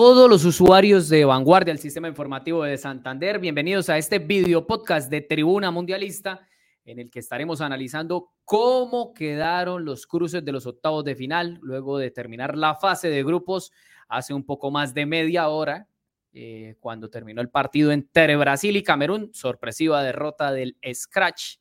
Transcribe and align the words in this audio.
todos 0.00 0.30
los 0.30 0.44
usuarios 0.44 1.08
de 1.08 1.24
Vanguardia, 1.24 1.72
el 1.72 1.80
sistema 1.80 2.06
informativo 2.06 2.62
de 2.62 2.78
Santander. 2.78 3.40
Bienvenidos 3.40 3.88
a 3.88 3.98
este 3.98 4.20
video 4.20 4.64
podcast 4.64 5.10
de 5.10 5.22
Tribuna 5.22 5.72
Mundialista, 5.72 6.46
en 6.84 7.00
el 7.00 7.10
que 7.10 7.18
estaremos 7.18 7.60
analizando 7.60 8.30
cómo 8.44 9.12
quedaron 9.12 9.84
los 9.84 10.06
cruces 10.06 10.44
de 10.44 10.52
los 10.52 10.66
octavos 10.66 11.04
de 11.04 11.16
final, 11.16 11.58
luego 11.62 11.98
de 11.98 12.12
terminar 12.12 12.56
la 12.56 12.76
fase 12.76 13.10
de 13.10 13.24
grupos 13.24 13.72
hace 14.06 14.32
un 14.32 14.46
poco 14.46 14.70
más 14.70 14.94
de 14.94 15.04
media 15.04 15.48
hora, 15.48 15.88
eh, 16.32 16.76
cuando 16.78 17.10
terminó 17.10 17.40
el 17.40 17.50
partido 17.50 17.90
entre 17.90 18.36
Brasil 18.36 18.76
y 18.76 18.84
Camerún, 18.84 19.30
sorpresiva 19.34 20.04
derrota 20.04 20.52
del 20.52 20.76
Scratch, 20.94 21.56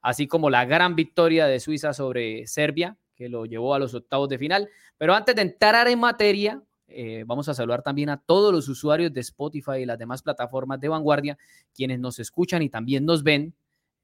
así 0.00 0.28
como 0.28 0.48
la 0.48 0.64
gran 0.64 0.94
victoria 0.94 1.48
de 1.48 1.58
Suiza 1.58 1.92
sobre 1.92 2.46
Serbia, 2.46 2.96
que 3.16 3.28
lo 3.28 3.46
llevó 3.46 3.74
a 3.74 3.80
los 3.80 3.94
octavos 3.94 4.28
de 4.28 4.38
final. 4.38 4.68
Pero 4.96 5.12
antes 5.12 5.34
de 5.34 5.42
entrar 5.42 5.88
en 5.88 5.98
materia, 5.98 6.62
eh, 6.90 7.24
vamos 7.26 7.48
a 7.48 7.54
saludar 7.54 7.82
también 7.82 8.08
a 8.10 8.20
todos 8.20 8.52
los 8.52 8.68
usuarios 8.68 9.12
de 9.12 9.20
Spotify 9.20 9.78
y 9.82 9.86
las 9.86 9.98
demás 9.98 10.22
plataformas 10.22 10.80
de 10.80 10.88
vanguardia, 10.88 11.38
quienes 11.74 11.98
nos 12.00 12.18
escuchan 12.18 12.62
y 12.62 12.68
también 12.68 13.04
nos 13.04 13.22
ven. 13.22 13.54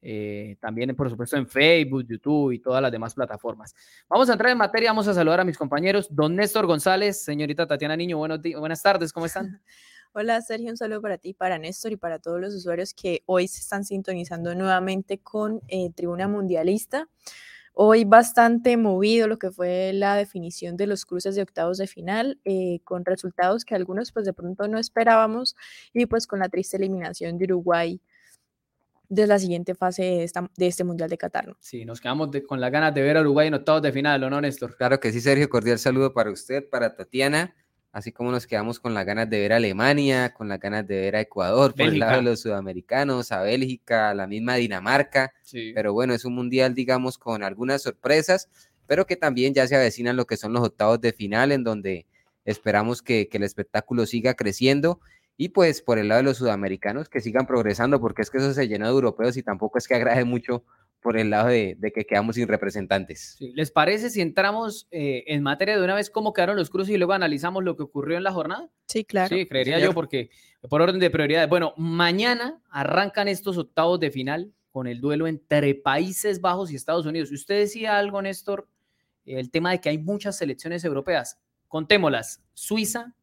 Eh, 0.02 0.56
también, 0.60 0.95
por 0.95 1.10
supuesto, 1.10 1.36
en 1.36 1.48
Facebook, 1.48 2.06
YouTube 2.06 2.52
y 2.52 2.60
todas 2.60 2.80
las 2.80 2.92
demás 2.92 3.14
plataformas. 3.14 3.74
Vamos 4.09 4.28
a 4.28 4.32
entrar 4.32 4.52
en 4.52 4.59
materia, 4.59 4.90
vamos 4.90 5.09
a 5.09 5.15
saludar 5.15 5.40
a 5.40 5.45
mis 5.45 5.59
compañeros. 5.59 6.06
Don 6.10 6.37
Néstor 6.37 6.66
González, 6.66 7.24
señorita 7.24 7.66
Tatiana 7.66 7.96
Niño, 7.96 8.18
buenos 8.18 8.40
buenas 8.59 8.82
tardes, 8.82 9.12
¿cómo 9.12 9.26
están? 9.26 9.60
Hola 10.12 10.40
Sergio, 10.40 10.71
un 10.71 10.76
saludo 10.78 11.02
para 11.02 11.18
ti, 11.18 11.34
para 11.34 11.59
Néstor 11.59 11.93
y 11.93 11.96
para 11.96 12.18
todos 12.18 12.40
los 12.40 12.54
usuarios 12.54 12.95
que 12.95 13.23
hoy 13.26 13.48
se 13.48 13.60
están 13.60 13.84
sintonizando 13.84 14.54
nuevamente 14.54 15.18
con 15.18 15.60
eh, 15.68 15.90
Tribuna 15.95 16.26
Mundialista. 16.26 17.09
Hoy 17.79 18.05
bastante 18.07 18.79
movido 18.79 19.29
lo 19.29 19.38
que 19.38 19.51
fue 19.51 19.93
la 19.93 20.16
definición 20.16 20.79
de 20.79 20.87
los 20.87 21.05
cruces 21.05 21.35
de 21.35 21.43
octavos 21.43 21.77
de 21.77 21.87
final, 21.87 22.41
eh, 22.46 22.80
con 22.85 23.05
resultados 23.05 23.66
que 23.66 23.74
algunos 23.74 24.13
pues 24.13 24.24
de 24.24 24.33
pronto 24.33 24.66
no 24.66 24.79
esperábamos 24.79 25.55
y 25.93 26.07
pues 26.07 26.27
con 26.27 26.38
la 26.38 26.49
triste 26.49 26.79
eliminación 26.79 27.37
de 27.37 27.45
Uruguay 27.45 28.01
de 29.10 29.27
la 29.27 29.38
siguiente 29.38 29.74
fase 29.74 30.02
de, 30.05 30.30
de 30.57 30.66
este 30.66 30.85
Mundial 30.85 31.10
de 31.10 31.18
Qatar. 31.18 31.55
Sí, 31.60 31.85
nos 31.85 32.01
quedamos 32.01 32.30
con 32.49 32.63
las 32.63 32.73
ganas 32.73 32.95
de 32.95 33.02
ver 33.02 33.18
a 33.18 33.21
Uruguay 33.21 33.49
en 33.49 33.55
octavos 33.55 33.83
de 33.83 33.93
final, 33.93 34.24
¿o 34.24 34.30
no, 34.30 34.40
Néstor? 34.40 34.74
Claro 34.74 34.99
que 34.99 35.13
sí, 35.13 35.21
Sergio, 35.21 35.51
cordial 35.51 35.79
saludo 35.79 36.15
para 36.15 36.30
usted, 36.30 36.66
para 36.71 36.96
Tatiana 36.96 37.55
así 37.97 38.13
como 38.13 38.30
nos 38.30 38.47
quedamos 38.47 38.79
con 38.79 38.93
las 38.93 39.07
ganas 39.07 39.30
de 39.30 39.41
ver 39.41 39.55
a 39.55 39.57
Alemania, 39.57 40.35
con 40.35 40.51
las 40.51 40.61
ganas 40.61 40.87
de 40.87 41.01
ver 41.01 41.16
a 41.16 41.23
Ecuador, 41.23 41.73
por 41.75 41.87
el 41.87 41.99
lado 41.99 42.16
de 42.16 42.23
los 42.25 42.41
sudamericanos, 42.41 43.33
a 43.33 43.41
Bélgica, 43.41 44.11
a 44.11 44.15
la 44.15 44.27
misma 44.27 44.57
Dinamarca, 44.57 45.33
pero 45.75 45.95
bueno, 45.95 46.13
es 46.13 46.27
un 46.27 46.35
mundial, 46.35 46.74
digamos, 46.74 47.17
con 47.17 47.43
algunas 47.43 47.80
sorpresas, 47.80 48.51
pero 48.87 49.07
que 49.07 49.17
también 49.17 49.55
ya 49.55 49.67
se 49.67 49.77
avecinan 49.77 50.15
lo 50.15 50.27
que 50.27 50.37
son 50.37 50.52
los 50.52 50.63
octavos 50.63 51.01
de 51.01 51.15
final, 51.15 51.52
en 51.52 51.65
donde 51.65 52.05
esperamos 52.45 53.01
que, 53.01 53.29
que 53.29 53.39
el 53.39 53.45
espectáculo 53.45 54.05
siga 54.05 54.35
creciendo 54.35 55.01
y 55.39 55.49
pues 55.49 55.80
por 55.80 55.99
el 55.99 56.09
lado 56.09 56.19
de 56.19 56.24
los 56.24 56.37
sudamericanos 56.37 57.09
que 57.09 57.23
sigan 57.23 57.47
progresando, 57.47 57.99
porque 57.99 58.21
es 58.21 58.30
que 58.30 58.37
eso 58.37 58.52
se 58.52 58.69
llenó 58.69 58.85
de 58.85 58.93
europeos 58.93 59.39
y 59.39 59.43
tampoco 59.43 59.79
es 59.79 59.89
que 59.89 59.95
agrade 59.95 60.27
mucho 60.27 60.65
por 61.01 61.16
el 61.16 61.30
lado 61.30 61.49
de, 61.49 61.77
que 61.95 62.05
quedamos 62.05 62.35
sin 62.37 62.49
representantes. 62.49 63.37
¿Les 63.39 63.71
parece 63.71 64.11
si 64.11 64.21
entramos 64.21 64.89
eh, 64.91 65.25
en 65.28 65.43
materia 65.43 65.77
de 65.77 65.84
una 65.84 65.94
vez 65.94 66.11
cómo 66.11 66.33
quedaron 66.33 66.56
los 66.56 66.71
cruces 66.71 66.94
y 66.94 66.99
luego 66.99 67.12
analizamos 67.12 67.62
lo 67.62 67.77
que 67.77 67.84
ocurrió 67.84 68.17
en 68.17 68.25
la 68.25 68.33
jornada? 68.33 68.69
Sí, 68.87 69.05
claro. 69.05 69.35
Sí, 69.35 69.47
creería 69.47 69.79
yo, 69.79 69.93
porque 69.95 70.31
por 70.69 70.83
orden 70.83 70.99
de 70.99 71.11
prioridades. 71.11 71.49
Bueno, 71.49 71.75
mañana 71.77 72.61
arrancan 72.71 73.29
estos 73.29 73.56
octavos 73.56 74.01
de 74.01 74.11
final 74.11 74.53
con 74.71 74.87
el 74.87 75.01
duelo 75.01 75.27
entre 75.27 75.75
Países 75.75 76.41
Bajos 76.41 76.71
y 76.71 76.77
Estados 76.77 77.06
Unidos. 77.06 77.31
Usted 77.31 77.59
decía 77.59 77.99
algo, 77.99 78.21
Néstor, 78.21 78.69
el 79.25 79.51
tema 79.51 79.71
de 79.71 79.81
que 79.81 79.89
hay 79.89 79.99
muchas 79.99 80.37
selecciones 80.37 80.85
europeas. 80.85 81.39
Contémoslas. 81.69 82.43
Suiza, 82.53 83.15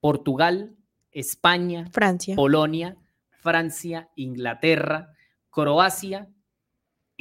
Portugal, 0.00 0.74
España, 1.10 1.88
Francia, 1.92 2.34
Polonia, 2.34 2.96
Francia, 3.40 4.10
Inglaterra, 4.16 5.14
Croacia, 5.50 6.28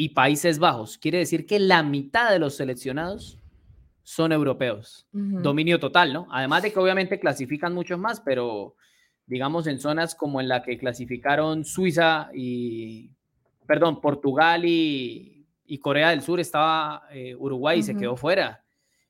y 0.02 0.10
Países 0.10 0.58
Bajos. 0.58 0.98
Quiere 0.98 1.20
decir 1.20 1.46
que 1.46 1.60
la 1.60 1.84
mitad 1.84 2.32
de 2.32 2.40
los 2.40 2.56
seleccionados 2.56 3.40
son 4.02 4.32
europeos. 4.32 5.06
Dominio 5.12 5.80
total, 5.80 6.12
¿no? 6.12 6.28
Además 6.32 6.64
de 6.64 6.74
que 6.74 6.80
obviamente 6.80 7.20
clasifican 7.20 7.76
muchos 7.76 8.00
más, 8.00 8.20
pero 8.20 8.76
digamos 9.28 9.68
en 9.68 9.78
zonas 9.80 10.16
como 10.16 10.42
en 10.42 10.48
la 10.48 10.64
que 10.64 10.80
clasificaron 10.80 11.66
Suiza 11.66 12.32
y, 12.34 13.12
perdón, 13.68 14.02
Portugal 14.02 14.64
y, 14.66 15.38
Corea 15.82 16.10
del 16.10 16.24
Sur 16.24 16.40
estaba 16.40 17.04
eh, 17.12 17.36
Uruguay 17.36 17.80
y 17.80 17.84
se 17.84 17.96
quedó 17.96 18.18
fuera. 18.18 18.64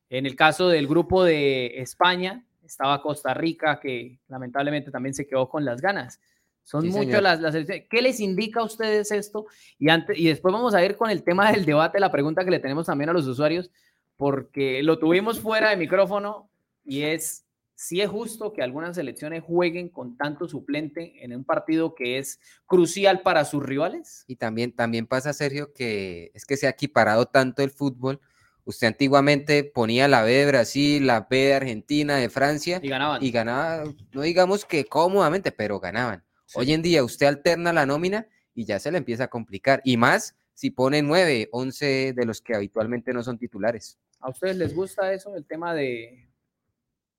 En 0.10 0.26
el 0.26 0.36
caso 0.36 0.68
del 0.68 0.88
grupo 0.88 1.24
de 1.24 1.80
España 1.80 2.44
estaba 2.66 3.02
Costa 3.02 3.34
Rica, 3.34 3.80
que 3.80 4.20
lamentablemente 4.28 4.92
también 4.92 5.14
se 5.14 5.26
quedó 5.26 5.48
con 5.48 5.64
las 5.64 5.80
ganas. 5.80 6.20
Son 6.64 6.88
muchas 6.88 7.22
las, 7.22 7.42
las, 7.42 7.56
¿Qué 7.56 8.02
les 8.02 8.20
indica 8.20 8.62
a 8.62 8.66
ustedes 8.66 9.12
esto? 9.12 9.46
Y, 9.78 9.90
antes, 9.90 10.18
y 10.18 10.28
después 10.28 10.54
vamos 10.54 10.74
a 10.74 10.84
ir 10.86 10.96
con 10.96 11.10
el 11.10 11.24
tema 11.24 11.52
del 11.52 11.66
debate, 11.66 12.00
la 12.00 12.12
pregunta 12.12 12.46
que 12.46 12.52
le 12.52 12.60
tenemos 12.60 12.86
también 12.86 13.10
a 13.10 13.14
los 13.14 13.28
usuarios, 13.28 13.72
porque 14.16 14.84
lo 14.84 15.00
tuvimos 15.00 15.40
fuera 15.40 15.72
de 15.72 15.78
micrófono 15.78 16.50
y 16.86 17.02
es 17.02 17.46
si 17.82 18.00
es 18.00 18.12
justo 18.12 18.54
que 18.54 18.62
algunas 18.62 18.96
selecciones 18.96 19.44
jueguen 19.44 19.90
con 19.90 20.16
tanto 20.16 20.48
suplente 20.48 21.26
en 21.26 21.36
un 21.36 21.44
partido 21.44 21.96
que 21.96 22.20
es 22.20 22.40
crucial 22.68 23.22
para 23.22 23.44
sus 23.44 23.64
rivales. 23.64 24.24
Y 24.28 24.36
también, 24.36 24.72
también 24.72 25.08
pasa, 25.08 25.34
Sergio, 25.34 25.74
que 25.74 26.30
es 26.36 26.46
que 26.46 26.58
se 26.58 26.68
ha 26.68 26.70
equiparado 26.70 27.26
tanto 27.26 27.64
el 27.64 27.72
fútbol. 27.72 28.22
Usted 28.66 28.86
antiguamente 28.86 29.64
ponía 29.64 30.08
la 30.08 30.22
B 30.22 30.32
de 30.32 30.46
Brasil, 30.46 31.08
la 31.08 31.26
B 31.28 31.38
de 31.38 31.54
Argentina, 31.56 32.18
de 32.18 32.30
Francia. 32.30 32.80
Y 32.84 32.90
ganaban. 32.90 33.24
Y 33.24 33.32
ganaban, 33.32 33.98
no 34.12 34.22
digamos 34.22 34.64
que 34.64 34.86
cómodamente, 34.86 35.52
pero 35.52 35.80
ganaban. 35.80 36.24
Hoy 36.56 36.74
en 36.74 36.82
día 36.82 37.04
usted 37.04 37.28
alterna 37.28 37.74
la 37.74 37.86
nómina 37.86 38.28
y 38.54 38.66
ya 38.66 38.80
se 38.80 38.92
le 38.92 38.98
empieza 38.98 39.26
a 39.26 39.30
complicar. 39.30 39.82
Y 39.84 39.98
más 39.98 40.36
si 40.54 40.70
pone 40.70 41.02
9, 41.02 41.50
11 41.52 42.14
de 42.14 42.26
los 42.26 42.42
que 42.42 42.56
habitualmente 42.56 43.14
no 43.14 43.24
son 43.24 43.38
titulares. 43.38 43.98
¿A 44.20 44.30
ustedes 44.30 44.58
les 44.58 44.76
gusta 44.76 45.12
eso, 45.14 45.36
el 45.36 45.46
tema 45.46 45.74
de, 45.74 46.30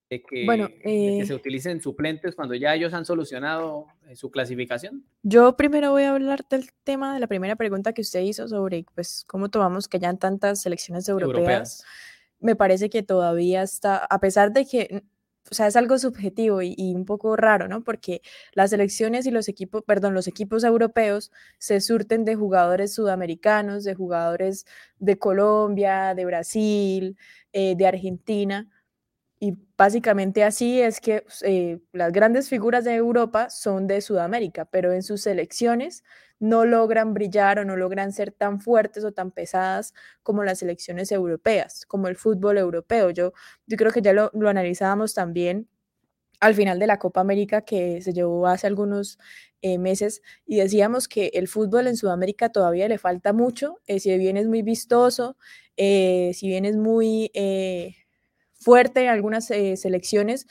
que, 0.09 0.45
bueno, 0.45 0.69
que 0.69 1.21
eh 1.21 1.27
se 1.27 1.35
utilicen 1.35 1.81
suplentes 1.81 2.35
cuando 2.35 2.55
ya 2.55 2.75
ellos 2.75 2.93
han 2.93 3.05
solucionado 3.05 3.87
eh, 4.07 4.17
su 4.17 4.31
clasificación? 4.31 5.05
Yo 5.23 5.57
primero 5.57 5.91
voy 5.91 6.05
a 6.05 6.11
hablar 6.11 6.47
del 6.49 6.71
tema 6.85 7.15
de 7.15 7.21
la 7.21 7.27
primera 7.27 7.57
pregunta 7.57 7.93
que 7.93 8.03
usted 8.03 8.21
hizo 8.21 8.47
sobre 8.49 8.85
pues, 8.95 9.25
cómo 9.27 9.49
tomamos 9.49 9.89
que 9.89 9.97
hayan 9.97 10.19
tantas 10.19 10.63
selecciones 10.63 11.09
europeas. 11.09 11.39
europeas. 11.39 11.85
Me 12.41 12.57
parece 12.57 12.91
que 12.91 13.03
todavía 13.03 13.63
está, 13.63 14.05
a 14.05 14.21
pesar 14.21 14.53
de 14.53 14.67
que 14.67 15.03
o 15.51 15.55
sea, 15.55 15.67
es 15.67 15.77
algo 15.77 15.99
subjetivo 15.99 16.63
y, 16.63 16.77
un 16.95 17.05
poco 17.05 17.37
raro, 17.37 17.69
¿no? 17.69 17.83
Porque 17.83 18.23
las 18.55 18.73
elecciones 18.73 19.27
y 19.27 19.31
los 19.31 19.49
equipos, 19.49 19.83
perdón, 19.85 20.15
los 20.15 20.29
equipos 20.29 20.65
europeos 20.65 21.31
se 21.59 21.81
surten 21.81 22.25
de 22.25 22.37
jugadores 22.37 22.95
sudamericanos, 22.95 23.85
de 23.85 23.95
jugadores 23.95 24.67
de 24.99 25.19
Colombia, 25.19 26.15
de 26.15 26.25
Brasil, 26.25 27.17
eh, 27.53 27.75
de 27.77 27.87
Argentina. 27.87 28.69
Y 29.45 29.59
básicamente 29.77 30.45
así 30.45 30.81
es 30.81 31.01
que 31.01 31.25
eh, 31.43 31.81
las 31.93 32.13
grandes 32.13 32.49
figuras 32.49 32.85
de 32.85 32.95
Europa 32.95 33.51
son 33.51 33.89
de 33.89 34.01
Sudamérica, 34.01 34.67
pero 34.67 34.93
en 34.93 35.03
sus 35.03 35.23
selecciones 35.23 36.05
no 36.39 36.65
logran 36.65 37.13
brillar 37.13 37.59
o 37.59 37.65
no 37.65 37.75
logran 37.75 38.13
ser 38.13 38.31
tan 38.31 38.61
fuertes 38.61 39.03
o 39.03 39.11
tan 39.11 39.33
pesadas 39.33 39.95
como 40.23 40.45
las 40.45 40.61
selecciones 40.61 41.11
europeas, 41.11 41.85
como 41.87 42.07
el 42.07 42.15
fútbol 42.15 42.57
europeo. 42.57 43.11
Yo, 43.11 43.33
yo 43.67 43.77
creo 43.77 43.91
que 43.91 44.01
ya 44.01 44.13
lo, 44.13 44.31
analizábamos 44.47 45.13
también 45.13 45.69
al 46.39 46.55
final 46.55 46.79
de 46.79 46.87
la 46.87 47.01
Copa 47.01 47.21
América 47.21 47.63
que 47.63 48.01
se 48.01 48.13
llevó 48.13 48.47
hace 48.47 48.69
algunos 48.69 49.19
eh, 49.61 49.77
meses 49.79 50.23
y 50.47 50.59
decíamos 50.59 51.09
que 51.09 51.33
el 51.35 51.49
fútbol 51.49 51.89
en 51.89 51.97
Sudamérica 51.97 52.51
todavía 52.51 52.87
le 52.87 52.99
falta 52.99 53.33
mucho, 53.33 53.81
eh, 53.89 53.99
si 53.99 54.17
bien 54.19 54.37
es 54.37 54.47
muy 54.47 54.63
vistoso, 54.63 55.37
si 55.77 56.47
bien 56.47 56.65
es 56.65 56.77
muy 56.77 57.33
fuerte 58.63 59.03
en 59.03 59.09
algunas 59.09 59.47
selecciones, 59.47 60.47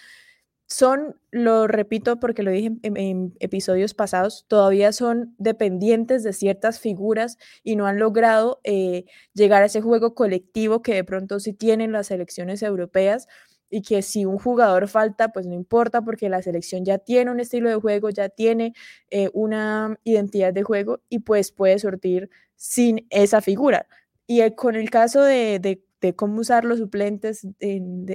son, 0.72 1.20
lo 1.32 1.68
repito 1.68 2.20
porque 2.20 2.44
lo 2.44 2.52
dije 2.52 2.72
en, 2.84 3.36
episodios 3.42 3.94
pasados, 3.94 4.46
todavía 4.48 4.94
son 4.94 5.36
dependientes 5.38 6.24
de 6.24 6.32
ciertas 6.32 6.80
figuras 6.80 7.38
y 7.62 7.76
no 7.76 7.88
han 7.88 8.00
logrado 8.00 8.62
eh, 8.64 9.04
llegar 9.34 9.64
a 9.64 9.66
ese 9.66 9.82
juego 9.82 10.16
colectivo 10.16 10.82
que 10.82 10.94
de 10.94 11.04
pronto 11.04 11.42
sí 11.42 11.52
tienen 11.52 11.92
las 11.92 12.08
selecciones 12.08 12.64
europeas 12.64 13.28
y 13.70 13.82
que 13.82 14.02
si 14.02 14.26
un 14.26 14.38
jugador 14.38 14.88
falta, 14.88 15.34
pues 15.34 15.46
no 15.46 15.56
importa 15.56 16.04
porque 16.04 16.30
la 16.30 16.42
selección 16.42 16.86
ya 16.86 17.00
tiene 17.00 17.32
un 17.32 17.42
estilo 17.42 17.70
de 17.70 17.76
juego, 17.76 18.10
ya 18.10 18.30
tiene 18.30 18.74
eh, 19.10 19.30
una 19.34 19.98
identidad 20.06 20.54
de 20.54 20.64
juego 20.64 21.02
y 21.10 21.20
pues 21.20 21.52
puede 21.52 21.80
sortir 21.80 22.30
sin 22.56 23.08
esa 23.10 23.42
figura. 23.42 23.88
Y 24.26 24.42
eh, 24.42 24.56
con 24.56 24.76
el 24.76 24.90
caso 24.90 25.22
de, 25.22 25.84
cómo 26.16 26.42
usar 26.42 26.66
los 26.66 26.80
suplentes 26.80 27.48
en, 27.60 28.06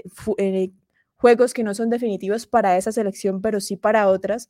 juegos 1.17 1.55
que 1.55 1.65
no 1.65 1.75
son 1.75 1.89
definitivos 1.89 2.47
para 2.47 2.77
esa 2.77 2.93
selección, 2.93 3.41
pero 3.41 3.61
sí 3.61 3.77
para 3.77 4.09
otras. 4.09 4.49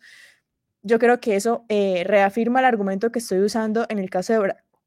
Yo 0.83 0.99
creo 0.99 1.21
que 1.21 1.37
eso 1.37 1.65
eh, 1.69 2.03
reafirma 2.05 2.61
el 2.61 2.67
argumento 2.67 3.13
que 3.13 3.21
estoy 3.21 3.41
usando 3.41 3.87
en 3.89 3.99
el 3.99 4.11
caso 4.11 4.33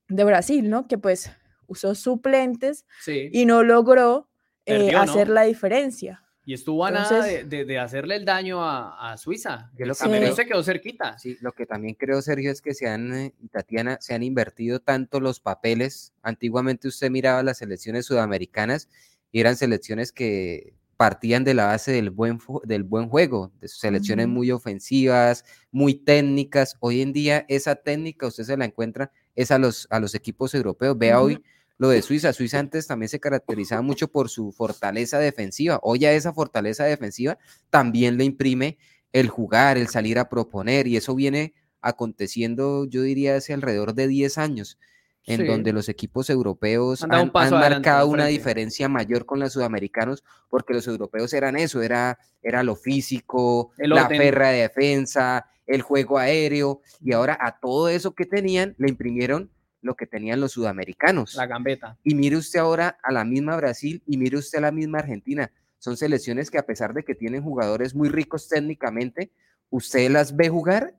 de, 0.08 0.24
Brasil, 0.24 0.70
¿no? 0.70 0.88
Que 0.88 0.98
pues 0.98 1.32
usó 1.68 1.96
suplentes 1.96 2.86
y 3.08 3.46
no 3.46 3.64
logró 3.64 4.30
eh, 4.66 4.96
hacer 4.96 5.30
la 5.30 5.44
diferencia. 5.44 6.24
Y 6.50 6.54
estuvo 6.54 6.84
a 6.84 6.90
nada 6.90 7.24
de, 7.26 7.78
hacerle 7.78 8.16
el 8.16 8.26
daño 8.26 8.58
a, 8.64 9.16
Suiza. 9.20 9.70
Que 9.78 9.86
lo 9.86 9.94
que 9.94 10.34
se 10.34 10.48
quedó 10.48 10.64
cerquita. 10.64 11.16
Sí, 11.20 11.38
lo 11.42 11.52
que 11.52 11.68
también 11.68 11.94
creo, 11.94 12.24
Sergio, 12.24 12.52
es 12.52 12.60
que 12.60 12.74
se 12.74 12.90
han, 12.90 13.14
eh, 13.14 13.36
Tatiana, 13.52 14.00
se 14.02 14.16
han 14.16 14.24
invertido 14.24 14.80
tanto 14.80 15.20
los 15.20 15.40
papeles. 15.40 16.12
Antiguamente 16.24 16.88
usted 16.88 17.12
miraba 17.12 17.44
las 17.44 17.60
selecciones 17.60 18.08
sudamericanas 18.08 18.90
y 19.32 19.42
eran 19.42 19.58
selecciones 19.58 20.12
que 20.12 20.74
partían 20.98 21.44
de 21.44 21.54
la 21.54 21.68
base 21.68 21.92
del 21.92 22.10
buen, 22.10 22.40
del 22.64 22.82
buen 22.82 23.10
juego, 23.10 23.52
de 23.62 23.68
selecciones 23.68 24.28
muy 24.28 24.50
ofensivas, 24.50 25.46
muy 25.70 25.94
técnicas. 25.94 26.78
Hoy 26.80 27.04
en 27.04 27.14
día 27.14 27.46
esa 27.48 27.76
técnica 27.76 28.26
usted 28.26 28.46
se 28.46 28.58
la 28.58 28.66
encuentra 28.66 29.12
es 29.36 29.52
a 29.52 29.60
los, 29.60 29.86
a 29.92 30.00
los 30.00 30.16
equipos 30.16 30.56
europeos. 30.56 30.98
Vea 30.98 31.22
hoy 31.22 31.44
lo 31.80 31.90
de 31.90 32.04
Suiza. 32.04 32.34
Suiza 32.34 32.60
antes 32.60 32.86
también 32.86 33.10
se 33.10 33.20
caracterizaba 33.20 33.82
mucho 33.82 34.10
por 34.10 34.30
su 34.30 34.52
fortaleza 34.52 35.18
defensiva. 35.18 35.80
Hoy 35.82 36.06
a 36.06 36.14
esa 36.14 36.34
fortaleza 36.34 36.84
defensiva 36.84 37.40
también 37.72 38.18
le 38.18 38.26
imprime 38.26 38.78
el 39.12 39.30
jugar, 39.30 39.78
el 39.78 39.88
salir 39.88 40.20
a 40.20 40.30
proponer 40.30 40.86
y 40.86 40.98
eso 40.98 41.16
viene 41.16 41.54
aconteciendo, 41.82 42.86
yo 42.86 43.02
diría, 43.02 43.38
hace 43.38 43.54
alrededor 43.54 43.96
de 43.96 44.08
10 44.08 44.38
años 44.38 44.78
en 45.26 45.46
donde 45.46 45.74
los 45.74 45.90
equipos 45.90 46.30
europeos 46.30 47.04
han, 47.04 47.32
marcado 47.32 48.08
una 48.08 48.26
diferencia 48.26 48.90
mayor 48.90 49.26
con 49.26 49.40
los 49.40 49.54
sudamericanos, 49.54 50.24
porque 50.50 50.74
los 50.74 50.88
europeos 50.88 51.34
eran 51.34 51.56
eso, 51.56 51.82
era, 51.84 52.18
era 52.42 52.64
lo 52.64 52.76
físico, 52.76 53.72
la 53.78 54.08
perra 54.08 54.50
de 54.50 54.62
defensa, 54.62 55.46
el 55.68 55.84
juego 55.84 56.18
aéreo, 56.18 56.82
y 57.00 57.14
ahora 57.14 57.38
a 57.40 57.60
todo 57.60 57.90
eso 57.90 58.16
que 58.16 58.26
tenían 58.26 58.74
le 58.80 58.90
imprimieron 58.90 59.52
lo 59.82 59.96
que 59.96 60.08
tenían 60.08 60.40
los 60.40 60.54
sudamericanos. 60.54 61.36
La 61.36 61.48
gambeta. 61.48 61.98
Y 62.04 62.16
mire 62.16 62.38
usted 62.38 62.60
ahora 62.60 62.98
a 63.02 63.12
la 63.12 63.24
misma 63.24 63.56
Brasil 63.56 64.04
y 64.06 64.18
mire 64.18 64.38
usted 64.38 64.60
a 64.60 64.62
la 64.62 64.72
misma 64.72 65.00
Argentina. 65.00 65.52
Son 65.78 65.96
selecciones 65.96 66.52
que 66.52 66.58
a 66.58 66.66
pesar 66.66 66.94
de 66.94 67.04
que 67.04 67.16
tienen 67.16 67.44
jugadores 67.44 67.96
muy 67.96 68.10
ricos 68.10 68.50
técnicamente, 68.50 69.32
usted 69.70 70.10
las 70.10 70.36
ve 70.36 70.50
jugar 70.50 70.96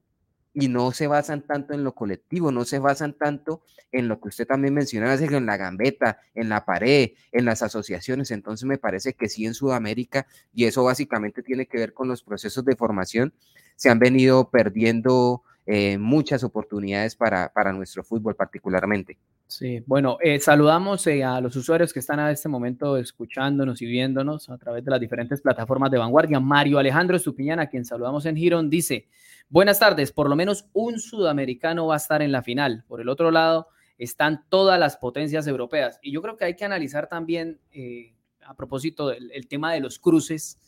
y 0.52 0.68
no 0.68 0.90
se 0.92 1.06
basan 1.06 1.42
tanto 1.42 1.74
en 1.74 1.84
lo 1.84 1.94
colectivo, 1.94 2.50
no 2.50 2.64
se 2.64 2.78
basan 2.78 3.12
tanto 3.12 3.62
en 3.92 4.08
lo 4.08 4.20
que 4.20 4.28
usted 4.28 4.46
también 4.46 4.74
mencionaba, 4.74 5.14
en 5.14 5.46
la 5.46 5.56
gambeta, 5.56 6.20
en 6.34 6.48
la 6.48 6.64
pared, 6.64 7.10
en 7.32 7.44
las 7.44 7.62
asociaciones. 7.62 8.30
Entonces 8.30 8.66
me 8.66 8.78
parece 8.78 9.14
que 9.14 9.28
sí 9.28 9.46
en 9.46 9.54
Sudamérica, 9.54 10.26
y 10.52 10.64
eso 10.64 10.82
básicamente 10.84 11.42
tiene 11.42 11.66
que 11.66 11.78
ver 11.78 11.92
con 11.92 12.08
los 12.08 12.22
procesos 12.22 12.64
de 12.64 12.76
formación, 12.76 13.32
se 13.76 13.90
han 13.90 13.98
venido 13.98 14.50
perdiendo 14.50 15.42
eh, 15.66 15.98
muchas 15.98 16.42
oportunidades 16.42 17.14
para, 17.14 17.52
para 17.52 17.72
nuestro 17.72 18.02
fútbol 18.02 18.34
particularmente. 18.34 19.18
Sí, 19.46 19.82
bueno, 19.86 20.16
eh, 20.20 20.40
saludamos 20.40 21.06
eh, 21.06 21.22
a 21.22 21.40
los 21.40 21.54
usuarios 21.54 21.92
que 21.92 22.00
están 22.00 22.18
a 22.18 22.30
este 22.30 22.48
momento 22.48 22.96
escuchándonos 22.96 23.82
y 23.82 23.86
viéndonos 23.86 24.48
a 24.48 24.56
través 24.56 24.84
de 24.84 24.90
las 24.90 25.00
diferentes 25.00 25.40
plataformas 25.40 25.90
de 25.90 25.98
vanguardia. 25.98 26.40
Mario 26.40 26.78
Alejandro 26.78 27.16
Estupiñán, 27.16 27.60
a 27.60 27.68
quien 27.68 27.84
saludamos 27.84 28.24
en 28.26 28.36
Girón, 28.36 28.70
dice, 28.70 29.06
buenas 29.48 29.78
tardes, 29.78 30.12
por 30.12 30.28
lo 30.30 30.34
menos 30.34 30.64
un 30.72 30.98
sudamericano 30.98 31.86
va 31.86 31.94
a 31.94 31.98
estar 31.98 32.22
en 32.22 32.32
la 32.32 32.42
final. 32.42 32.84
Por 32.88 33.00
el 33.00 33.08
otro 33.08 33.30
lado, 33.30 33.68
están 33.98 34.44
todas 34.48 34.80
las 34.80 34.96
potencias 34.96 35.46
europeas. 35.46 35.98
Y 36.02 36.10
yo 36.10 36.22
creo 36.22 36.36
que 36.36 36.46
hay 36.46 36.56
que 36.56 36.64
analizar 36.64 37.06
también, 37.06 37.60
a 38.46 38.54
propósito 38.54 39.08
del 39.08 39.46
tema 39.46 39.72
de 39.74 39.80
los 39.80 39.98
cruces, 39.98 40.58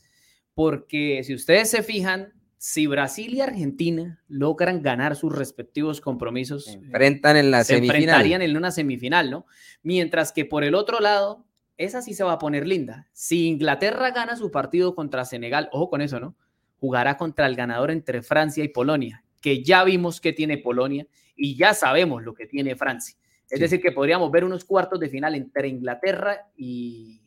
porque 0.54 1.22
si 1.24 1.34
ustedes 1.34 1.70
se 1.70 1.82
fijan, 1.82 2.32
si 2.64 2.86
Brasil 2.86 3.34
y 3.34 3.40
Argentina 3.40 4.22
logran 4.28 4.82
ganar 4.82 5.16
sus 5.16 5.36
respectivos 5.36 6.00
compromisos, 6.00 6.66
se 6.66 6.74
enfrentan 6.74 7.36
en 7.36 7.50
la 7.50 7.64
se 7.64 7.78
enfrentarían 7.78 8.40
en 8.40 8.56
una 8.56 8.70
semifinal, 8.70 9.32
¿no? 9.32 9.46
Mientras 9.82 10.30
que 10.30 10.44
por 10.44 10.62
el 10.62 10.76
otro 10.76 11.00
lado, 11.00 11.44
esa 11.76 12.02
sí 12.02 12.14
se 12.14 12.22
va 12.22 12.34
a 12.34 12.38
poner 12.38 12.68
linda. 12.68 13.08
Si 13.12 13.48
Inglaterra 13.48 14.12
gana 14.12 14.36
su 14.36 14.52
partido 14.52 14.94
contra 14.94 15.24
Senegal, 15.24 15.70
ojo 15.72 15.90
con 15.90 16.02
eso, 16.02 16.20
¿no? 16.20 16.36
Jugará 16.78 17.16
contra 17.16 17.48
el 17.48 17.56
ganador 17.56 17.90
entre 17.90 18.22
Francia 18.22 18.62
y 18.62 18.68
Polonia, 18.68 19.24
que 19.40 19.64
ya 19.64 19.82
vimos 19.82 20.20
que 20.20 20.32
tiene 20.32 20.56
Polonia 20.56 21.08
y 21.34 21.56
ya 21.56 21.74
sabemos 21.74 22.22
lo 22.22 22.32
que 22.32 22.46
tiene 22.46 22.76
Francia. 22.76 23.16
Es 23.50 23.58
decir, 23.58 23.80
que 23.80 23.90
podríamos 23.90 24.30
ver 24.30 24.44
unos 24.44 24.64
cuartos 24.64 25.00
de 25.00 25.08
final 25.08 25.34
entre 25.34 25.66
Inglaterra 25.66 26.48
y 26.56 27.22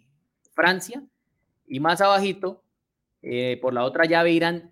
Francia 0.53 1.03
y 1.67 1.81
más 1.81 1.99
abajito, 1.99 2.63
eh, 3.21 3.59
por 3.61 3.73
la 3.73 3.83
otra 3.83 4.05
llave 4.05 4.31
irán 4.31 4.71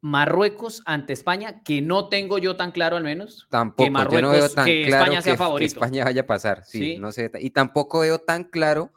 Marruecos 0.00 0.82
ante 0.84 1.12
España, 1.12 1.62
que 1.62 1.82
no 1.82 2.08
tengo 2.08 2.38
yo 2.38 2.56
tan 2.56 2.70
claro 2.70 2.96
al 2.96 3.04
menos. 3.04 3.46
Tampoco, 3.50 3.84
que 3.84 3.90
Marruecos, 3.90 4.22
no 4.22 4.30
veo 4.30 4.48
tan 4.48 4.64
que 4.66 4.84
claro 4.86 5.04
España 5.04 5.22
sea 5.22 5.36
favorito. 5.36 5.74
Que 5.74 5.84
España 5.84 6.04
vaya 6.04 6.20
a 6.22 6.26
pasar, 6.26 6.64
sí, 6.64 6.98
no 6.98 7.12
sé. 7.12 7.30
Y 7.40 7.50
tampoco 7.50 8.00
veo 8.00 8.18
tan 8.18 8.44
claro 8.44 8.92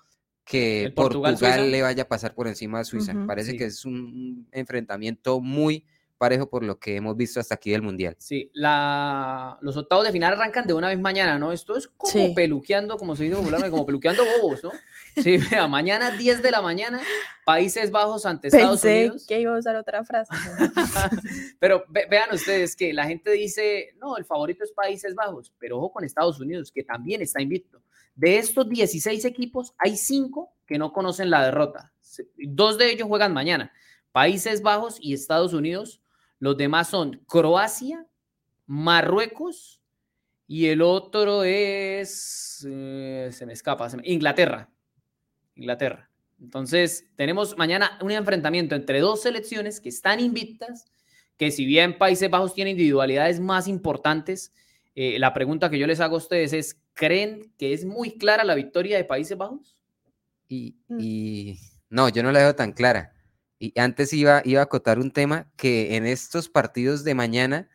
que 0.46 0.92
Portugal, 0.96 1.72
le 1.72 1.82
vaya 1.82 2.04
a 2.04 2.08
pasar 2.08 2.34
por 2.34 2.48
encima 2.48 2.80
a 2.80 2.84
Suiza. 2.84 3.14
Parece 3.28 3.56
que 3.56 3.66
es 3.66 3.86
un 3.86 4.48
enfrentamiento 4.52 5.42
muy 5.42 5.86
parejo 6.20 6.50
por 6.50 6.64
lo 6.64 6.78
que 6.78 6.98
hemos 6.98 7.16
visto 7.16 7.40
hasta 7.40 7.56
aquí 7.56 7.72
del 7.72 7.82
Mundial. 7.82 8.16
Sí, 8.20 8.52
la... 8.54 9.58
los 9.62 9.78
octavos 9.78 10.06
de 10.06 10.12
final 10.12 10.34
arrancan 10.34 10.68
de 10.68 10.74
una 10.74 10.90
vez 10.90 11.00
mañana, 11.00 11.40
¿no? 11.40 11.54
Esto 11.54 11.78
es 11.78 11.88
como 11.88 12.36
peluqueando, 12.36 12.98
como 12.98 13.16
se 13.16 13.24
dice 13.24 13.38
popularmente, 13.38 13.72
como 13.72 13.86
peluqueando 13.86 14.24
bobos, 14.26 14.62
¿no? 14.62 14.72
Sí, 15.16 15.38
vea, 15.52 15.68
mañana 15.68 16.12
10 16.12 16.44
de 16.44 16.52
la 16.52 16.62
mañana, 16.62 17.02
Países 17.46 17.90
Bajos 17.90 18.26
ante 18.26 18.50
Estados 18.50 18.84
Unidos. 18.84 19.26
que 19.26 19.40
iba 19.40 19.56
a 19.56 19.60
usar 19.60 19.78
otra 19.78 20.04
frase. 20.04 20.34
pero 21.60 21.86
vean 21.88 22.34
ustedes 22.34 22.76
que 22.76 22.92
la 22.92 23.06
gente 23.06 23.32
dice, 23.32 23.96
no, 23.98 24.18
el 24.18 24.26
favorito 24.26 24.66
es 24.66 24.74
Países 24.74 25.16
Bajos, 25.16 25.54
pero 25.58 25.78
ojo 25.78 25.94
con 25.94 26.04
Estados 26.04 26.40
Unidos, 26.42 26.70
que 26.72 26.84
también 26.84 27.22
está 27.22 27.42
invicto. 27.42 27.82
De 28.14 28.38
estos 28.38 28.68
16 28.68 29.24
equipos, 29.24 29.74
hay 29.78 29.96
5 29.96 30.54
que 30.68 30.78
no 30.78 30.92
conocen 30.92 31.30
la 31.30 31.46
derrota. 31.46 31.94
Dos 32.36 32.78
de 32.78 32.92
ellos 32.92 33.08
juegan 33.08 33.34
mañana. 33.34 33.72
Países 34.12 34.62
Bajos 34.62 34.98
y 35.00 35.14
Estados 35.14 35.54
Unidos 35.54 36.02
los 36.40 36.58
demás 36.58 36.90
son 36.90 37.22
Croacia, 37.28 38.06
Marruecos 38.66 39.82
y 40.48 40.68
el 40.68 40.82
otro 40.82 41.44
es, 41.44 42.66
eh, 42.68 43.30
se 43.32 43.46
me 43.46 43.54
escapa, 43.54 43.88
Inglaterra. 44.04 44.70
Inglaterra. 45.56 46.10
Entonces, 46.42 47.10
tenemos 47.16 47.58
mañana 47.58 48.00
un 48.02 48.12
enfrentamiento 48.12 48.76
entre 48.76 49.00
dos 49.00 49.22
selecciones 49.22 49.82
que 49.82 49.90
están 49.90 50.20
invictas, 50.20 50.86
que 51.38 51.52
si 51.52 51.66
bien 51.66 51.98
Países 51.98 52.30
Bajos 52.30 52.54
tiene 52.54 52.72
individualidades 52.72 53.40
más 53.40 53.68
importantes, 53.68 54.54
eh, 54.96 55.20
la 55.20 55.34
pregunta 55.34 55.70
que 55.70 55.80
yo 55.80 55.86
les 55.86 56.00
hago 56.00 56.16
a 56.16 56.20
ustedes 56.20 56.54
es, 56.54 56.82
¿creen 56.94 57.54
que 57.58 57.74
es 57.74 57.86
muy 57.86 58.18
clara 58.18 58.44
la 58.44 58.56
victoria 58.56 58.98
de 58.98 59.04
Países 59.04 59.38
Bajos? 59.38 59.78
Y, 60.48 60.78
mm. 60.88 60.98
y 61.00 61.60
no, 61.90 62.10
yo 62.10 62.24
no 62.24 62.32
la 62.32 62.40
veo 62.40 62.56
tan 62.56 62.72
clara. 62.72 63.14
Y 63.60 63.78
antes 63.78 64.14
iba, 64.14 64.42
iba 64.46 64.62
a 64.62 64.64
acotar 64.64 65.00
un 65.00 65.12
tema 65.12 65.52
que 65.58 65.98
en 65.98 66.06
estos 66.06 66.48
partidos 66.48 67.04
de 67.04 67.14
mañana, 67.14 67.70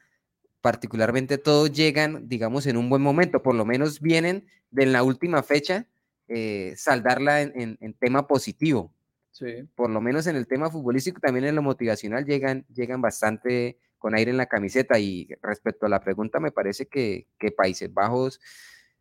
particularmente 0.62 1.36
todos 1.36 1.70
llegan, 1.70 2.26
digamos, 2.26 2.66
en 2.66 2.78
un 2.78 2.88
buen 2.88 3.02
momento, 3.02 3.42
por 3.42 3.54
lo 3.54 3.66
menos 3.66 4.00
vienen 4.00 4.46
de 4.70 4.86
la 4.86 5.02
última 5.02 5.42
fecha, 5.42 5.86
eh, 6.26 6.72
saldarla 6.76 7.42
en, 7.42 7.94
tema 8.00 8.26
positivo. 8.26 8.94
Sí. 9.30 9.68
Por 9.74 9.90
lo 9.90 10.00
menos 10.00 10.26
en 10.26 10.36
el 10.36 10.46
tema 10.46 10.70
futbolístico, 10.70 11.20
también 11.20 11.44
en 11.44 11.54
lo 11.54 11.62
motivacional 11.62 12.24
llegan, 12.24 12.64
llegan 12.72 13.02
bastante 13.02 13.78
con 13.98 14.14
aire 14.14 14.30
en 14.30 14.38
la 14.38 14.46
camiseta. 14.46 14.98
Y 14.98 15.28
respecto 15.42 15.84
a 15.84 15.90
la 15.90 16.00
pregunta, 16.00 16.40
me 16.40 16.50
parece 16.50 16.86
que, 16.86 17.26
que 17.38 17.50
Países 17.50 17.92
Bajos 17.92 18.40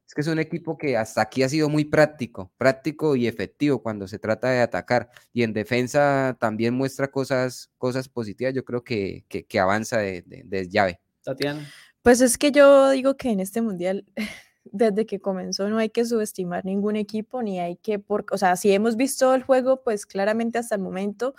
es 0.06 0.14
que 0.14 0.22
es 0.22 0.28
un 0.28 0.40
equipo 0.40 0.78
que 0.78 0.98
hasta 0.98 1.22
aquí 1.22 1.44
ha 1.44 1.50
sido 1.50 1.70
muy 1.70 1.86
práctico, 1.86 2.52
práctico 2.58 3.16
y 3.16 3.28
efectivo 3.28 3.82
cuando 3.82 4.08
se 4.08 4.20
trata 4.20 4.50
de 4.50 4.62
atacar. 4.62 5.10
Y 5.32 5.44
en 5.44 5.54
defensa 5.54 6.38
también 6.40 6.74
muestra 6.74 7.10
cosas, 7.10 7.72
cosas 7.78 8.10
positivas. 8.10 8.54
Yo 8.54 8.66
creo 8.66 8.84
que, 8.84 9.26
que, 9.28 9.60
avanza 9.60 9.98
de, 10.00 10.24
de, 10.26 10.70
llave. 10.70 11.00
Tatiana. 11.24 11.68
Pues 12.02 12.20
es 12.20 12.38
que 12.38 12.52
yo 12.52 12.90
digo 12.90 13.16
que 13.16 13.32
en 13.32 13.40
este 13.40 13.62
mundial, 13.62 14.06
desde 14.66 15.06
que 15.06 15.20
comenzó, 15.20 15.70
no 15.70 15.78
hay 15.78 15.90
que 15.90 16.06
subestimar 16.06 16.66
ningún 16.66 16.98
equipo, 16.98 17.42
ni 17.42 17.60
hay 17.60 17.78
que, 17.78 17.98
por, 17.98 18.26
o 18.32 18.38
sea, 18.38 18.56
si 18.58 18.72
hemos 18.74 18.98
visto 18.98 19.34
el 19.34 19.44
juego, 19.44 19.84
pues 19.84 20.06
claramente 20.06 20.60
hasta 20.60 20.76
el 20.76 20.82
momento 20.82 21.34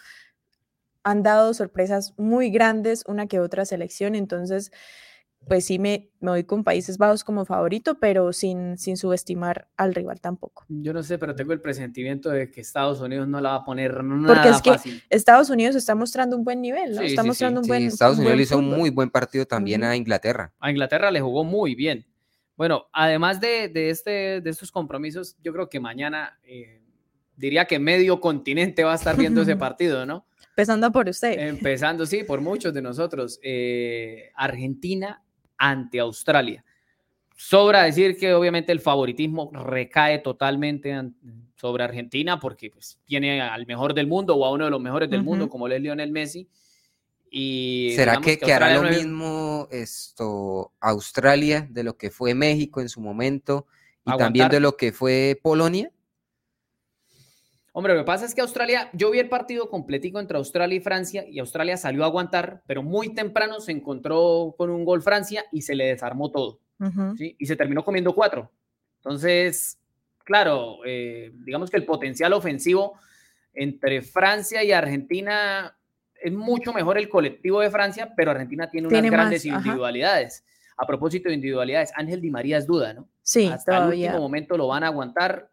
han 1.03 1.23
dado 1.23 1.53
sorpresas 1.53 2.15
muy 2.17 2.51
grandes, 2.51 3.05
una 3.07 3.27
que 3.27 3.41
otra 3.41 3.67
selección. 3.67 4.15
Entonces, 4.15 4.73
pues 5.47 5.67
sí 5.67 5.79
me, 5.79 6.11
me 6.21 6.31
voy 6.31 6.45
con 6.45 6.65
Países 6.65 6.99
Bajos 6.99 7.25
como 7.25 7.45
favorito, 7.45 7.99
pero 7.99 8.33
sin, 8.33 8.79
sin 8.79 8.97
subestimar 8.97 9.69
al 9.77 9.95
rival 9.95 10.21
tampoco. 10.21 10.65
Yo 10.69 10.93
no 10.93 11.03
sé, 11.03 11.19
pero 11.19 11.35
tengo 11.35 11.53
el 11.53 11.61
presentimiento 11.61 12.31
de 12.31 12.51
que 12.51 12.61
Estados 12.61 13.01
Unidos 13.01 13.29
no 13.29 13.41
la 13.41 13.51
va 13.51 13.57
a 13.57 13.65
poner 13.65 14.03
nada 14.03 14.35
Porque 14.35 14.49
es 14.49 14.83
que 14.83 15.03
Estados 15.11 15.51
Unidos 15.51 15.77
está 15.77 15.95
mostrando 15.95 16.37
un 16.37 16.45
buen 16.45 16.61
nivel, 16.61 16.95
¿no? 16.95 17.03
está 17.03 17.23
mostrando 17.23 17.61
un 17.61 17.67
buen 17.67 17.85
Estados 17.85 18.19
Unidos 18.19 18.37
le 18.37 18.43
hizo 18.43 18.59
un 18.59 18.69
muy 18.69 18.91
buen 18.91 19.11
partido 19.11 19.47
también 19.47 19.85
a 19.85 19.97
Inglaterra. 19.97 20.53
A 20.61 20.71
Inglaterra 20.71 21.11
le 21.11 21.21
jugó 21.21 21.45
muy 21.45 21.75
bien. 21.75 22.07
Bueno, 22.57 22.87
además 22.93 23.41
de, 23.41 23.69
de, 23.69 23.91
este, 23.91 24.41
de 24.41 24.51
estos 24.51 24.71
compromisos, 24.71 25.37
yo 25.43 25.53
creo 25.53 25.69
que 25.69 25.81
mañana 25.81 26.39
eh, 26.45 26.83
diría 27.37 27.65
que 27.65 27.79
medio 27.79 28.21
continente 28.21 28.85
va 28.85 28.93
a 28.93 28.97
estar 28.97 29.17
viendo 29.17 29.43
ese 29.43 29.57
partido, 29.57 30.07
¿no? 30.07 30.27
Empezando 30.51 30.93
por 30.93 31.09
usted. 31.09 31.37
Empezando, 31.49 32.07
sí, 32.07 32.23
por 32.23 32.41
muchos 32.41 32.73
de 32.73 32.81
nosotros. 32.81 33.41
Eh, 33.43 34.31
Argentina 34.37 35.25
ante 35.57 36.01
Australia. 36.01 36.65
sobra 37.37 37.83
decir 37.83 38.17
que 38.17 38.33
obviamente 38.33 38.73
el 38.73 38.81
favoritismo 38.81 39.51
recae 39.53 40.19
totalmente 40.21 40.95
sobre 41.57 41.85
Argentina 41.85 42.39
porque 42.39 42.71
pues, 42.71 42.99
tiene 43.05 43.41
al 43.41 43.67
mejor 43.67 43.95
del 43.95 44.07
mundo 44.07 44.37
o 44.37 44.45
a 44.45 44.53
uno 44.53 44.67
de 44.67 44.71
los 44.71 44.81
mejores 44.81 45.11
del 45.11 45.23
mundo 45.23 45.49
como 45.49 45.67
es 45.69 45.81
Lionel 45.81 46.13
Messi. 46.13 46.49
Y 47.31 47.93
¿Será 47.97 48.21
que, 48.21 48.39
hará 48.53 48.75
lo 48.75 48.89
mismo 48.89 49.67
esto 49.73 50.73
Australia 50.79 51.67
de 51.69 51.83
lo 51.83 51.97
que 51.97 52.11
fue 52.11 52.33
México 52.35 52.81
en 52.81 52.89
su 52.89 53.01
momento 53.01 53.67
y 54.07 54.17
también 54.17 54.49
de 54.49 54.61
lo 54.61 54.77
que 54.77 54.93
fue 54.93 55.41
Polonia? 55.43 55.91
Hombre, 57.77 57.95
lo 57.95 58.03
que 58.03 58.07
pasa 58.07 58.25
es 58.25 58.37
que 58.37 58.41
Australia, 58.41 58.89
yo 58.93 59.11
vi 59.11 59.19
el 59.19 59.29
partido 59.29 59.69
completico 59.69 60.21
entre 60.21 60.37
Australia 60.39 60.77
y 60.77 60.81
Francia 60.81 61.25
y 61.29 61.41
Australia 61.41 61.77
salió 61.77 62.05
a 62.05 62.07
aguantar, 62.07 62.63
pero 62.69 62.85
muy 62.85 63.13
temprano 63.13 63.59
se 63.59 63.73
encontró 63.73 64.55
con 64.57 64.71
un 64.71 64.85
gol 64.85 65.03
Francia 65.03 65.45
y 65.51 65.63
se 65.63 65.75
le 65.75 65.87
desarmó 65.87 66.31
todo. 66.31 66.61
Y 67.19 67.47
se 67.47 67.57
terminó 67.57 67.85
comiendo 67.85 68.15
cuatro. 68.15 68.53
Entonces, 68.99 69.81
claro, 70.23 70.85
eh, 70.87 71.33
digamos 71.45 71.69
que 71.69 71.77
el 71.77 71.85
potencial 71.85 72.33
ofensivo 72.33 72.97
entre 73.53 74.03
Francia 74.03 74.63
y 74.63 74.71
Argentina 74.71 75.77
es 76.23 76.33
mucho 76.33 76.73
mejor 76.73 76.97
el 76.97 77.09
colectivo 77.09 77.61
de 77.61 77.73
Francia, 77.73 78.13
pero 78.17 78.31
Argentina 78.31 78.71
tiene 78.71 78.87
unas 78.87 79.03
grandes 79.03 79.45
individualidades. 79.45 80.45
A 80.77 80.87
propósito 80.87 81.29
de 81.29 81.35
individualidades, 81.35 81.91
Ángel 81.97 82.21
Di 82.21 82.31
María 82.31 82.57
es 82.57 82.69
duda, 82.69 82.93
¿no? 82.93 83.09
Sí, 83.21 83.49
Hasta 83.49 83.79
el 83.79 83.95
último 83.95 84.21
momento 84.21 84.57
lo 84.57 84.69
van 84.69 84.85
a 84.85 84.89
aguantar 84.89 85.49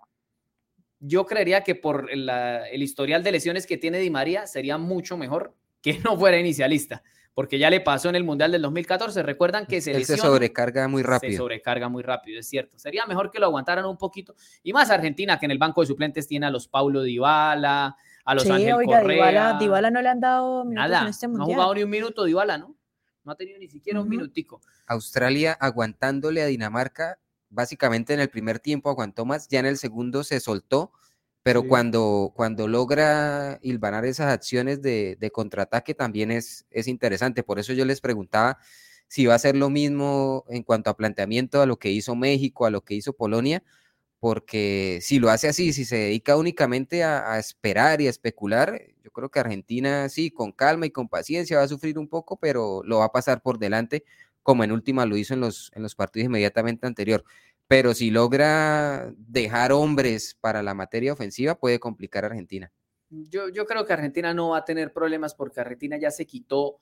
yo 1.01 1.25
creería 1.25 1.63
que 1.63 1.75
por 1.75 2.10
el 2.12 2.84
historial 2.84 3.24
de 3.24 3.31
lesiones 3.31 3.65
que 3.65 3.77
tiene 3.77 3.98
Di 3.98 4.10
María 4.10 4.48
sería 4.48 4.77
mucho 4.77 5.17
mejor 5.17 5.55
que 5.81 6.00
no 6.05 6.15
fuera 6.15 6.38
inicialista, 6.38 7.01
porque 7.34 7.58
ya 7.58 7.72
le 7.72 7.81
pasó 7.81 8.10
en 8.10 8.15
el 8.15 8.24
Mundial 8.24 8.51
del 8.51 8.62
2014. 8.62 9.24
Recuerdan 9.24 9.65
que 9.65 9.81
se, 9.81 10.05
se 10.05 10.17
sobrecarga 10.17 10.88
muy 10.88 11.01
rápido. 11.01 11.31
Se 11.31 11.38
sobrecarga 11.38 11.89
muy 11.89 12.03
rápido, 12.03 12.39
es 12.39 12.48
cierto. 12.48 12.77
Sería 12.77 13.05
mejor 13.08 13.31
que 13.31 13.39
lo 13.39 13.48
aguantaran 13.48 13.86
un 13.86 13.98
poquito. 13.98 14.36
Y 14.62 14.74
más 14.74 14.91
Argentina, 14.91 15.39
que 15.39 15.46
en 15.46 15.51
el 15.51 15.58
banco 15.58 15.81
de 15.81 15.88
suplentes 15.88 16.27
tiene 16.27 16.46
a 16.46 16.51
los 16.51 16.67
Paulo 16.67 17.01
Dybala, 17.01 17.98
a 18.24 18.36
los 18.36 18.43
sí, 18.43 18.51
Ángel 18.51 18.74
oiga, 18.74 19.01
Correa. 19.01 19.58
Dybala, 19.60 19.89
no 19.89 20.01
le 20.03 20.10
han 20.10 20.20
dado 20.20 20.63
nada, 20.65 21.01
en 21.01 21.08
este 21.08 21.27
Mundial. 21.27 21.48
No 21.48 21.51
ha 21.51 21.55
jugado 21.55 21.75
ni 21.75 21.84
un 21.84 21.89
minuto 21.89 22.25
Dybala, 22.25 22.60
¿no? 22.60 22.75
No 23.24 23.31
ha 23.31 23.36
tenido 23.36 23.58
ni 23.58 23.67
siquiera 23.67 24.01
un 24.01 24.10
minutico. 24.10 24.62
Australia 24.86 25.53
aguantándole 25.60 26.41
a 26.41 26.46
Dinamarca 26.46 27.20
básicamente 27.51 28.13
en 28.13 28.20
el 28.22 28.29
primer 28.29 28.60
tiempo 28.60 28.89
aguantó 28.89 29.25
más, 29.25 29.48
ya 29.48 29.60
en 29.60 29.67
el 29.67 29.77
segundo 29.77 30.24
se 30.24 30.39
soltó, 30.39 30.91
pero 31.43 31.67
cuando, 31.67 32.31
cuando 32.36 32.67
logra 32.67 33.60
hilvanar 33.62 34.05
esas 34.05 34.31
acciones 34.31 34.81
de, 34.81 35.31
contraataque 35.34 35.93
también 35.93 36.31
es, 36.31 36.65
es 36.70 36.88
interesante. 36.88 37.43
Por 37.43 37.60
eso 37.60 37.74
yo 37.74 37.86
les 37.86 38.01
preguntaba 38.01 38.60
si 39.08 39.25
va 39.25 39.36
a 39.36 39.39
ser 39.39 39.55
lo 39.55 39.70
mismo 39.70 40.46
en 40.50 40.63
cuanto 40.63 40.89
a 40.89 40.98
planteamiento 40.98 41.62
a 41.62 41.65
lo 41.65 41.77
que 41.77 41.89
hizo 41.91 42.15
México, 42.15 42.65
a 42.65 42.72
lo 42.72 42.81
que 42.81 42.93
hizo 42.93 43.13
Polonia, 43.13 43.63
porque 44.20 45.00
si 45.01 45.20
lo 45.20 45.29
hace 45.29 45.48
así, 45.48 45.74
si 45.74 45.84
se 45.86 45.98
dedica 45.98 46.38
únicamente 46.38 47.03
a, 47.03 47.34
a, 47.34 47.39
esperar 47.39 48.01
y 48.01 48.08
a 48.08 48.12
especular, 48.12 48.79
yo 49.03 49.12
creo 49.12 49.29
que 49.31 49.39
Argentina 49.39 50.08
sí, 50.10 50.31
con 50.31 50.51
calma 50.51 50.86
y 50.86 50.91
con 50.91 51.10
paciencia 51.10 51.58
va 51.58 51.63
a 51.63 51.67
sufrir 51.67 51.98
un 51.98 52.08
poco, 52.08 52.38
pero 52.38 52.84
lo 52.86 53.00
va 53.00 53.05
a 53.05 53.12
pasar 53.12 53.41
por 53.41 53.58
delante 53.58 54.03
como 54.43 54.63
en 54.63 54.71
última 54.71 55.05
lo 55.05 55.17
hizo 55.17 55.33
en 55.33 55.41
los, 55.41 55.71
en 55.75 55.83
los 55.83 55.95
partidos 55.95 56.25
inmediatamente 56.25 56.88
anterior. 56.88 57.24
Pero 57.67 57.93
si 57.93 58.12
logra 58.12 59.13
dejar 59.15 59.71
hombres 59.71 60.38
para 60.39 60.62
la 60.62 60.74
materia 60.74 61.13
ofensiva, 61.13 61.55
puede 61.55 61.79
complicar 61.79 62.24
a 62.24 62.27
Argentina. 62.27 62.71
Yo, 63.10 63.50
yo 63.50 63.65
creo 63.65 63.86
que 63.86 63.93
Argentina 63.93 64.33
no 64.33 64.50
va 64.50 64.60
a 64.60 64.65
tener 64.65 64.91
problemas 64.91 65.36
porque 65.36 65.60
Argentina 65.60 65.98
ya 65.98 66.12
se 66.12 66.25
quitó 66.25 66.79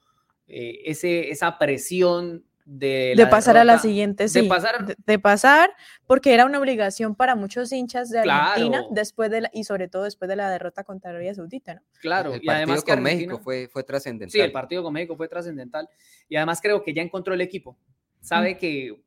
eh, 0.47 0.81
ese, 0.85 1.29
esa 1.29 1.57
presión 1.57 2.43
de, 2.69 3.27
pasar 3.29 3.57
a 3.57 3.63
la 3.63 3.79
siguiente, 3.79 4.27
sí, 4.27 4.41
de 4.41 4.47
pasar, 4.47 4.95
de, 4.95 5.19
pasar, 5.19 5.71
porque 6.05 6.33
era 6.33 6.45
una 6.45 6.59
obligación 6.59 7.15
para 7.15 7.35
muchos 7.35 7.71
hinchas 7.71 8.09
de 8.09 8.19
Argentina 8.19 8.85
después 8.91 9.31
de 9.31 9.49
y 9.53 9.63
sobre 9.63 9.87
todo 9.87 10.03
después 10.03 10.29
de 10.29 10.35
la 10.35 10.51
derrota 10.51 10.83
contra 10.83 11.09
Arabia 11.09 11.33
Saudita, 11.33 11.75
¿no? 11.75 11.81
Claro, 11.99 12.35
el 12.35 12.43
y 12.43 12.49
además 12.49 12.83
con 12.83 13.01
México 13.01 13.39
fue, 13.39 13.67
fue 13.69 13.83
trascendental. 13.83 14.31
Sí, 14.31 14.39
el 14.39 14.51
partido 14.51 14.83
con 14.83 14.93
México 14.93 15.17
fue 15.17 15.27
trascendental 15.27 15.89
y 16.27 16.35
además 16.35 16.61
creo 16.61 16.83
que 16.83 16.93
ya 16.93 17.01
encontró 17.01 17.33
el 17.33 17.41
equipo. 17.41 17.75
Sabe 18.21 18.57
que 18.57 19.01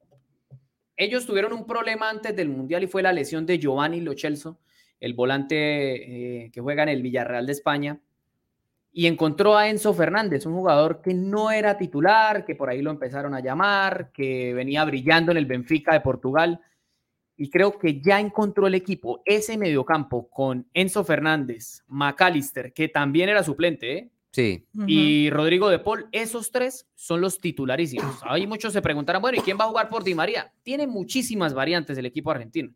ellos 0.96 1.24
tuvieron 1.24 1.52
un 1.52 1.64
problema 1.64 2.10
antes 2.10 2.34
del 2.34 2.48
Mundial 2.48 2.82
y 2.82 2.88
fue 2.88 3.02
la 3.02 3.12
lesión 3.12 3.46
de 3.46 3.58
Giovanni 3.58 4.00
Lochelso, 4.00 4.58
el 4.98 5.14
volante 5.14 6.44
eh, 6.46 6.50
que 6.50 6.60
juega 6.60 6.82
en 6.82 6.88
el 6.88 7.02
Villarreal 7.02 7.46
de 7.46 7.52
España 7.52 8.00
y 8.92 9.06
encontró 9.06 9.56
a 9.56 9.68
Enzo 9.68 9.94
Fernández, 9.94 10.44
un 10.44 10.52
jugador 10.52 11.00
que 11.00 11.14
no 11.14 11.50
era 11.50 11.78
titular, 11.78 12.44
que 12.44 12.54
por 12.54 12.68
ahí 12.68 12.82
lo 12.82 12.90
empezaron 12.90 13.34
a 13.34 13.40
llamar, 13.40 14.12
que 14.12 14.52
venía 14.52 14.84
brillando 14.84 15.32
en 15.32 15.38
el 15.38 15.46
Benfica 15.46 15.94
de 15.94 16.02
Portugal. 16.02 16.60
Y 17.34 17.48
creo 17.48 17.78
que 17.78 18.00
ya 18.00 18.20
encontró 18.20 18.66
el 18.66 18.74
equipo, 18.74 19.22
ese 19.24 19.56
mediocampo 19.56 20.28
con 20.28 20.68
Enzo 20.74 21.04
Fernández, 21.04 21.82
McAllister, 21.88 22.74
que 22.74 22.88
también 22.88 23.30
era 23.30 23.42
suplente, 23.42 23.96
¿eh? 23.96 24.10
Sí. 24.30 24.66
Y 24.86 25.28
Rodrigo 25.28 25.68
de 25.68 25.78
Paul, 25.78 26.08
esos 26.10 26.50
tres 26.50 26.86
son 26.94 27.20
los 27.20 27.38
titularísimos. 27.38 28.20
Ahí 28.22 28.46
muchos 28.46 28.72
se 28.72 28.80
preguntarán, 28.80 29.20
bueno, 29.20 29.38
¿y 29.38 29.42
quién 29.42 29.58
va 29.58 29.64
a 29.64 29.68
jugar 29.68 29.90
por 29.90 30.04
Di 30.04 30.14
María? 30.14 30.52
Tiene 30.62 30.86
muchísimas 30.86 31.52
variantes 31.52 31.98
el 31.98 32.06
equipo 32.06 32.30
argentino. 32.30 32.72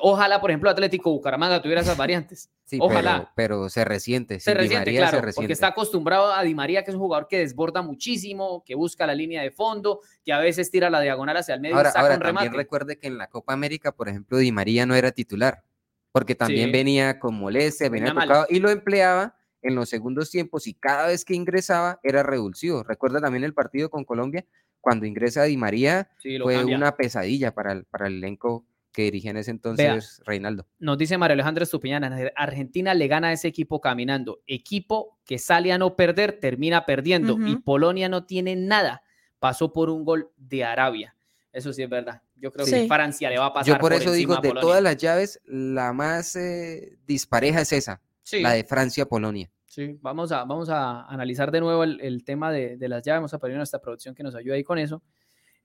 Ojalá, 0.00 0.40
por 0.40 0.50
ejemplo, 0.50 0.70
Atlético 0.70 1.10
Bucaramanga 1.10 1.60
tuviera 1.60 1.80
esas 1.80 1.96
variantes. 1.96 2.50
Sí, 2.64 2.78
Ojalá. 2.80 3.30
Pero, 3.36 3.68
se 3.68 3.84
resiente. 3.84 4.40
Se 4.40 4.54
resiente, 4.54 4.96
claro, 4.96 5.20
porque 5.34 5.52
está 5.52 5.68
acostumbrado 5.68 6.32
a 6.32 6.42
Di 6.42 6.54
María, 6.54 6.82
que 6.82 6.90
es 6.90 6.94
un 6.94 7.02
jugador 7.02 7.28
que 7.28 7.38
desborda 7.38 7.82
muchísimo, 7.82 8.64
que 8.64 8.74
busca 8.74 9.06
la 9.06 9.14
línea 9.14 9.42
de 9.42 9.50
fondo, 9.50 10.00
que 10.24 10.32
a 10.32 10.38
veces 10.38 10.70
tira 10.70 10.88
la 10.88 11.02
diagonal 11.02 11.36
hacia 11.36 11.54
el 11.56 11.60
medio 11.60 11.76
ahora, 11.76 11.90
y 11.90 11.92
saca 11.92 12.14
un 12.14 12.20
remate. 12.22 12.46
También 12.46 12.54
recuerde 12.54 12.98
que 12.98 13.06
en 13.06 13.18
la 13.18 13.26
Copa 13.26 13.52
América, 13.52 13.92
por 13.92 14.08
ejemplo, 14.08 14.38
Di 14.38 14.50
María 14.50 14.86
no 14.86 14.94
era 14.94 15.12
titular, 15.12 15.62
porque 16.10 16.34
también 16.34 16.72
venía 16.72 17.18
con 17.18 17.34
molestia, 17.34 17.90
venía, 17.90 18.14
tocado 18.14 18.46
y 18.48 18.60
lo 18.60 18.70
empleaba 18.70 19.36
en 19.60 19.74
los 19.74 19.90
segundos 19.90 20.30
tiempos 20.30 20.66
y 20.66 20.72
cada 20.72 21.08
vez 21.08 21.26
que 21.26 21.34
ingresaba 21.34 22.00
era 22.02 22.22
revulsivo. 22.22 22.82
Recuerda 22.82 23.20
también 23.20 23.44
el 23.44 23.52
partido 23.52 23.90
con 23.90 24.04
Colombia, 24.04 24.46
cuando 24.80 25.04
ingresa 25.04 25.42
Di 25.42 25.58
María, 25.58 26.08
fue 26.42 26.64
una 26.64 26.96
pesadilla 26.96 27.52
para 27.52 27.72
el, 27.72 27.84
para 27.84 28.06
el 28.06 28.14
elenco 28.14 28.64
que 28.94 29.02
dirigía 29.02 29.32
en 29.32 29.36
ese 29.38 29.50
entonces 29.50 30.22
Reinaldo. 30.24 30.66
Nos 30.78 30.96
dice 30.96 31.18
María 31.18 31.34
Alejandra 31.34 31.64
Estupiñana, 31.64 32.16
Argentina 32.36 32.94
le 32.94 33.08
gana 33.08 33.28
a 33.28 33.32
ese 33.32 33.48
equipo 33.48 33.80
caminando. 33.80 34.40
Equipo 34.46 35.18
que 35.26 35.38
sale 35.38 35.72
a 35.72 35.78
no 35.78 35.96
perder, 35.96 36.38
termina 36.38 36.86
perdiendo. 36.86 37.36
Y 37.44 37.56
Polonia 37.56 38.08
no 38.08 38.24
tiene 38.24 38.56
nada. 38.56 39.02
Pasó 39.40 39.72
por 39.72 39.90
un 39.90 40.04
gol 40.04 40.30
de 40.36 40.64
Arabia. 40.64 41.14
Eso 41.52 41.72
sí 41.72 41.82
es 41.82 41.90
verdad. 41.90 42.22
Yo 42.36 42.52
creo 42.52 42.66
que 42.66 42.86
Francia 42.86 43.28
le 43.30 43.38
va 43.38 43.46
a 43.46 43.52
pasar. 43.52 43.74
Yo 43.74 43.78
por, 43.78 43.92
eso 43.92 44.12
digo, 44.12 44.36
de 44.36 44.52
todas 44.52 44.82
las 44.82 44.96
llaves, 44.96 45.40
la 45.44 45.92
más 45.92 46.36
eh, 46.36 46.96
dispareja 47.06 47.60
es 47.60 47.72
esa, 47.72 48.00
la 48.32 48.52
de 48.52 48.64
Francia-Polonia. 48.64 49.50
Sí, 49.66 49.98
vamos 50.00 50.30
a, 50.30 50.44
vamos 50.44 50.68
a 50.68 51.04
analizar 51.06 51.50
de 51.50 51.60
nuevo 51.60 51.82
el, 51.82 52.24
tema 52.24 52.52
de, 52.52 52.76
las 52.88 53.02
llaves. 53.02 53.18
Vamos 53.18 53.34
a 53.34 53.38
pedir 53.38 53.56
a 53.56 53.58
nuestra 53.58 53.80
producción 53.80 54.14
que 54.14 54.22
nos 54.22 54.36
ayude 54.36 54.54
ahí 54.54 54.64
con 54.64 54.78
eso. 54.78 55.02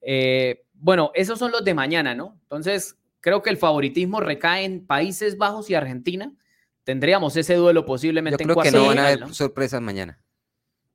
Eh, 0.02 0.64
bueno, 0.74 1.12
esos 1.14 1.38
son 1.38 1.52
los 1.52 1.64
de 1.64 1.74
mañana, 1.74 2.16
¿no? 2.16 2.40
Entonces, 2.42 2.99
Creo 3.22 3.42
que 3.42 3.50
el 3.50 3.58
favoritismo 3.58 4.20
recae 4.20 4.66
en 4.66 4.86
Países 4.86 5.38
Bajos 5.38 5.70
y 5.70 5.76
Argentina. 5.76 6.34
Tendríamos 6.84 7.36
ese 7.36 7.56
duelo 7.56 7.86
posiblemente 7.86 8.44
Yo 8.44 8.54
creo 8.54 8.64
que 8.64 8.72
no 8.72 8.88
van 8.88 9.00
a 9.00 9.08
haber 9.08 9.34
sorpresas 9.34 9.82
mañana. 9.82 10.22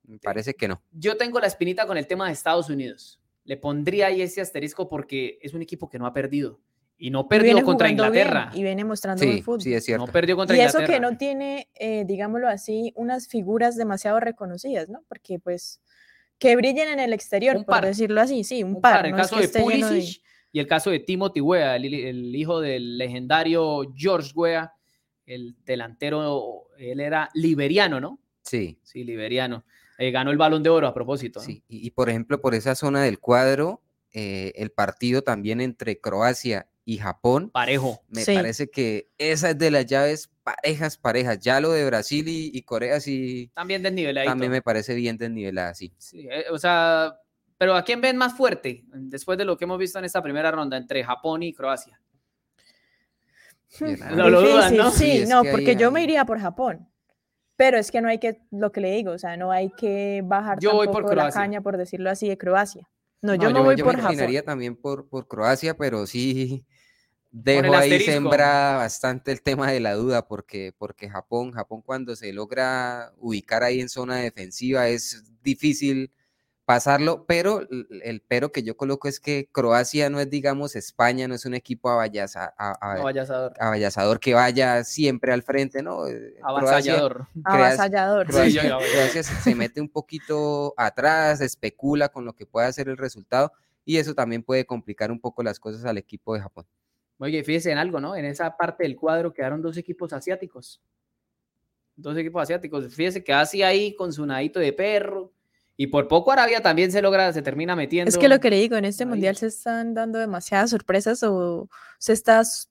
Me 0.03 0.19
parece 0.19 0.53
que 0.53 0.67
no. 0.67 0.81
Yo 0.91 1.17
tengo 1.17 1.39
la 1.39 1.47
espinita 1.47 1.85
con 1.87 1.97
el 1.97 2.07
tema 2.07 2.27
de 2.27 2.33
Estados 2.33 2.69
Unidos. 2.69 3.19
Le 3.43 3.57
pondría 3.57 4.07
ahí 4.07 4.21
ese 4.21 4.41
asterisco 4.41 4.87
porque 4.87 5.39
es 5.41 5.53
un 5.53 5.61
equipo 5.61 5.89
que 5.89 5.99
no 5.99 6.05
ha 6.05 6.13
perdido. 6.13 6.59
Y 6.97 7.11
no 7.11 7.27
perdió 7.27 7.61
contra 7.63 7.89
Inglaterra. 7.89 8.51
y 8.53 8.63
viene 8.63 8.85
mostrando 8.85 9.21
sí, 9.21 9.41
fútbol. 9.41 9.61
Sí, 9.61 9.73
es 9.73 9.83
cierto. 9.83 10.05
No 10.05 10.11
perdió 10.11 10.35
contra 10.37 10.55
y 10.55 10.59
Inglaterra. 10.59 10.81
Y 10.81 10.85
eso 10.85 10.93
que 10.93 10.99
no 10.99 11.17
tiene, 11.17 11.69
eh, 11.75 12.05
digámoslo 12.05 12.47
así, 12.47 12.93
unas 12.95 13.27
figuras 13.27 13.75
demasiado 13.75 14.19
reconocidas, 14.19 14.87
¿no? 14.87 15.03
Porque 15.09 15.37
pues 15.37 15.81
que 16.37 16.55
brillen 16.55 16.89
en 16.89 16.99
el 16.99 17.13
exterior, 17.13 17.65
por 17.65 17.85
decirlo 17.85 18.21
así, 18.21 18.43
sí, 18.43 18.63
un, 18.63 18.81
par. 18.81 19.05
En 19.05 19.13
el 19.13 19.21
caso 19.21 19.37
de 19.37 19.47
Pulisic, 19.47 20.21
y 20.55 20.59
el 20.61 20.67
caso 20.67 20.89
de 20.89 20.99
Timothy 20.99 21.41
Weah, 21.41 21.75
el, 21.75 22.33
hijo 22.33 22.61
del 22.61 22.97
legendario 22.97 23.91
George 23.93 24.31
Weah, 24.33 24.71
el 25.25 25.53
delantero, 25.65 26.69
él 26.77 27.01
era 27.01 27.29
liberiano, 27.33 27.99
¿no? 27.99 28.21
Sí. 28.41 28.79
Sí, 28.81 29.03
liberiano. 29.03 29.65
Eh, 29.97 30.11
ganó 30.11 30.31
el 30.31 30.37
balón 30.37 30.63
de 30.63 30.69
oro 30.69 30.87
a 30.87 30.93
propósito. 30.93 31.41
Sí, 31.41 31.61
y, 31.67 31.91
por 31.91 32.09
ejemplo, 32.09 32.39
por 32.39 32.55
esa 32.55 32.73
zona 32.73 33.03
del 33.03 33.19
cuadro, 33.19 33.81
eh, 34.13 34.53
el 34.55 34.71
partido 34.71 35.23
también 35.23 35.59
entre 35.59 35.99
Croacia 35.99 36.69
y 36.85 36.99
Japón. 36.99 37.49
Parejo. 37.49 38.01
Me 38.07 38.23
parece 38.23 38.69
que 38.69 39.09
esa 39.17 39.49
es 39.49 39.57
de 39.57 39.71
las 39.71 39.85
llaves 39.85 40.31
parejas, 40.43 40.97
parejas. 40.97 41.37
Ya 41.41 41.59
lo 41.59 41.73
de 41.73 41.85
Brasil 41.85 42.23
y, 42.29 42.61
Corea 42.61 43.01
sí. 43.01 43.51
También 43.53 43.83
desnivelado. 43.83 44.25
También 44.25 44.53
me 44.53 44.61
parece 44.61 44.95
bien 44.95 45.17
desnivelada, 45.17 45.73
sí. 45.73 45.91
Sí, 45.97 46.29
eh, 46.31 46.45
o 46.49 46.57
sea, 46.57 47.19
pero 47.57 47.75
¿a 47.75 47.83
quién 47.83 48.01
ven 48.01 48.17
más 48.17 48.35
fuerte 48.35 48.85
después 48.93 49.37
de 49.37 49.45
lo 49.45 49.57
que 49.57 49.65
hemos 49.65 49.77
visto 49.77 49.99
en 49.99 50.05
esta 50.05 50.21
primera 50.21 50.51
ronda 50.51 50.77
entre 50.77 51.03
Japón 51.03 51.43
y 51.43 51.53
Croacia? 51.53 51.99
No 54.11 54.29
lo 54.29 54.41
dudan, 54.41 54.75
¿no? 54.75 54.91
Sí, 54.91 55.25
no, 55.27 55.43
porque 55.43 55.75
yo 55.75 55.91
me 55.91 56.03
iría 56.03 56.25
por 56.25 56.39
Japón. 56.39 56.87
Pero 57.57 57.77
es 57.77 57.89
que 57.89 58.01
no 58.01 58.09
hay 58.09 58.19
que, 58.19 58.41
lo 58.51 58.71
que 58.71 58.81
le 58.81 58.91
digo, 58.91 59.11
o 59.11 59.17
sea, 59.17 59.37
no 59.37 59.51
hay 59.51 59.69
que 59.71 60.21
bajar 60.25 60.59
yo 60.59 60.73
voy 60.73 60.87
por 60.87 61.15
la 61.15 61.31
caña, 61.31 61.61
por 61.61 61.77
decirlo 61.77 62.09
así, 62.09 62.27
de 62.27 62.37
Croacia. 62.37 62.89
No, 63.21 63.33
yo 63.33 63.49
no, 63.49 63.63
voy 63.63 63.77
por 63.77 63.99
Japón. 63.99 64.17
también 64.45 64.75
por, 64.75 65.07
por 65.07 65.27
Croacia, 65.27 65.75
pero 65.75 66.05
sí 66.05 66.65
dejo 67.31 67.75
ahí 67.75 67.99
sembra 67.99 68.77
bastante 68.77 69.31
el 69.31 69.41
tema 69.41 69.71
de 69.71 69.79
la 69.79 69.93
duda, 69.93 70.27
porque, 70.27 70.73
porque 70.77 71.09
Japón, 71.09 71.51
Japón 71.51 71.81
cuando 71.81 72.15
se 72.15 72.31
logra 72.31 73.13
ubicar 73.17 73.63
ahí 73.63 73.81
en 73.81 73.89
zona 73.89 74.17
defensiva 74.17 74.87
es 74.87 75.33
difícil 75.43 76.11
pasarlo, 76.65 77.25
pero 77.27 77.61
el 78.01 78.21
pero 78.27 78.51
que 78.51 78.63
yo 78.63 78.75
coloco 78.75 79.07
es 79.07 79.19
que 79.19 79.47
Croacia 79.51 80.09
no 80.09 80.19
es, 80.19 80.29
digamos, 80.29 80.75
España, 80.75 81.27
no 81.27 81.35
es 81.35 81.45
un 81.45 81.53
equipo 81.53 81.89
avallaza, 81.89 82.53
avallazador. 82.57 84.19
que 84.19 84.33
vaya 84.33 84.83
siempre 84.83 85.31
al 85.31 85.43
frente, 85.43 85.83
¿no? 85.83 86.07
Eh, 86.07 86.35
Avasallador. 86.41 87.27
Avasallador. 87.43 88.27
Croacia, 88.27 89.23
se 89.23 89.55
mete 89.55 89.79
un 89.79 89.89
poquito 89.89 90.73
atrás, 90.75 91.39
especula 91.41 92.09
con 92.09 92.25
lo 92.25 92.33
que 92.33 92.47
puede 92.47 92.67
hacer 92.67 92.89
el 92.89 92.97
resultado 92.97 93.51
y 93.85 93.97
eso 93.97 94.15
también 94.15 94.41
puede 94.41 94.65
complicar 94.65 95.11
un 95.11 95.19
poco 95.19 95.43
las 95.43 95.59
cosas 95.59 95.85
al 95.85 95.99
equipo 95.99 96.33
de 96.33 96.41
Japón. 96.41 96.65
Oye, 97.19 97.43
fíjese 97.43 97.71
en 97.71 97.77
algo, 97.77 97.99
¿no? 97.99 98.15
En 98.15 98.25
esa 98.25 98.57
parte 98.57 98.83
del 98.83 98.95
cuadro 98.95 99.33
quedaron 99.33 99.61
dos 99.61 99.77
equipos 99.77 100.11
asiáticos. 100.11 100.81
Dos 101.95 102.17
equipos 102.17 102.41
asiáticos. 102.41 102.93
Fíjese 102.93 103.23
que 103.23 103.31
Asia 103.31 103.67
ahí 103.67 103.95
con 103.95 104.11
su 104.11 104.25
nadito 104.25 104.59
de 104.59 104.73
perro 104.73 105.31
y 105.77 105.87
por 105.87 106.07
poco 106.07 106.31
Arabia 106.31 106.61
también 106.61 106.91
se 106.91 107.01
logra, 107.01 107.31
se 107.33 107.41
termina 107.41 107.75
metiendo. 107.75 108.09
Es 108.09 108.17
que 108.17 108.29
lo 108.29 108.39
que 108.39 108.49
le 108.49 108.57
digo, 108.57 108.75
en 108.75 108.85
este 108.85 109.05
mundial 109.05 109.35
se 109.35 109.47
están 109.47 109.93
dando 109.93 110.19
demasiadas 110.19 110.69
sorpresas 110.69 111.21
o 111.23 111.69
se 111.97 112.13
estás 112.13 112.69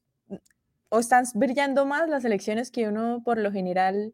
o 0.88 0.98
están 0.98 1.24
brillando 1.34 1.86
más 1.86 2.08
las 2.08 2.24
elecciones 2.24 2.70
que 2.70 2.88
uno 2.88 3.20
por 3.24 3.38
lo 3.38 3.50
general 3.50 4.12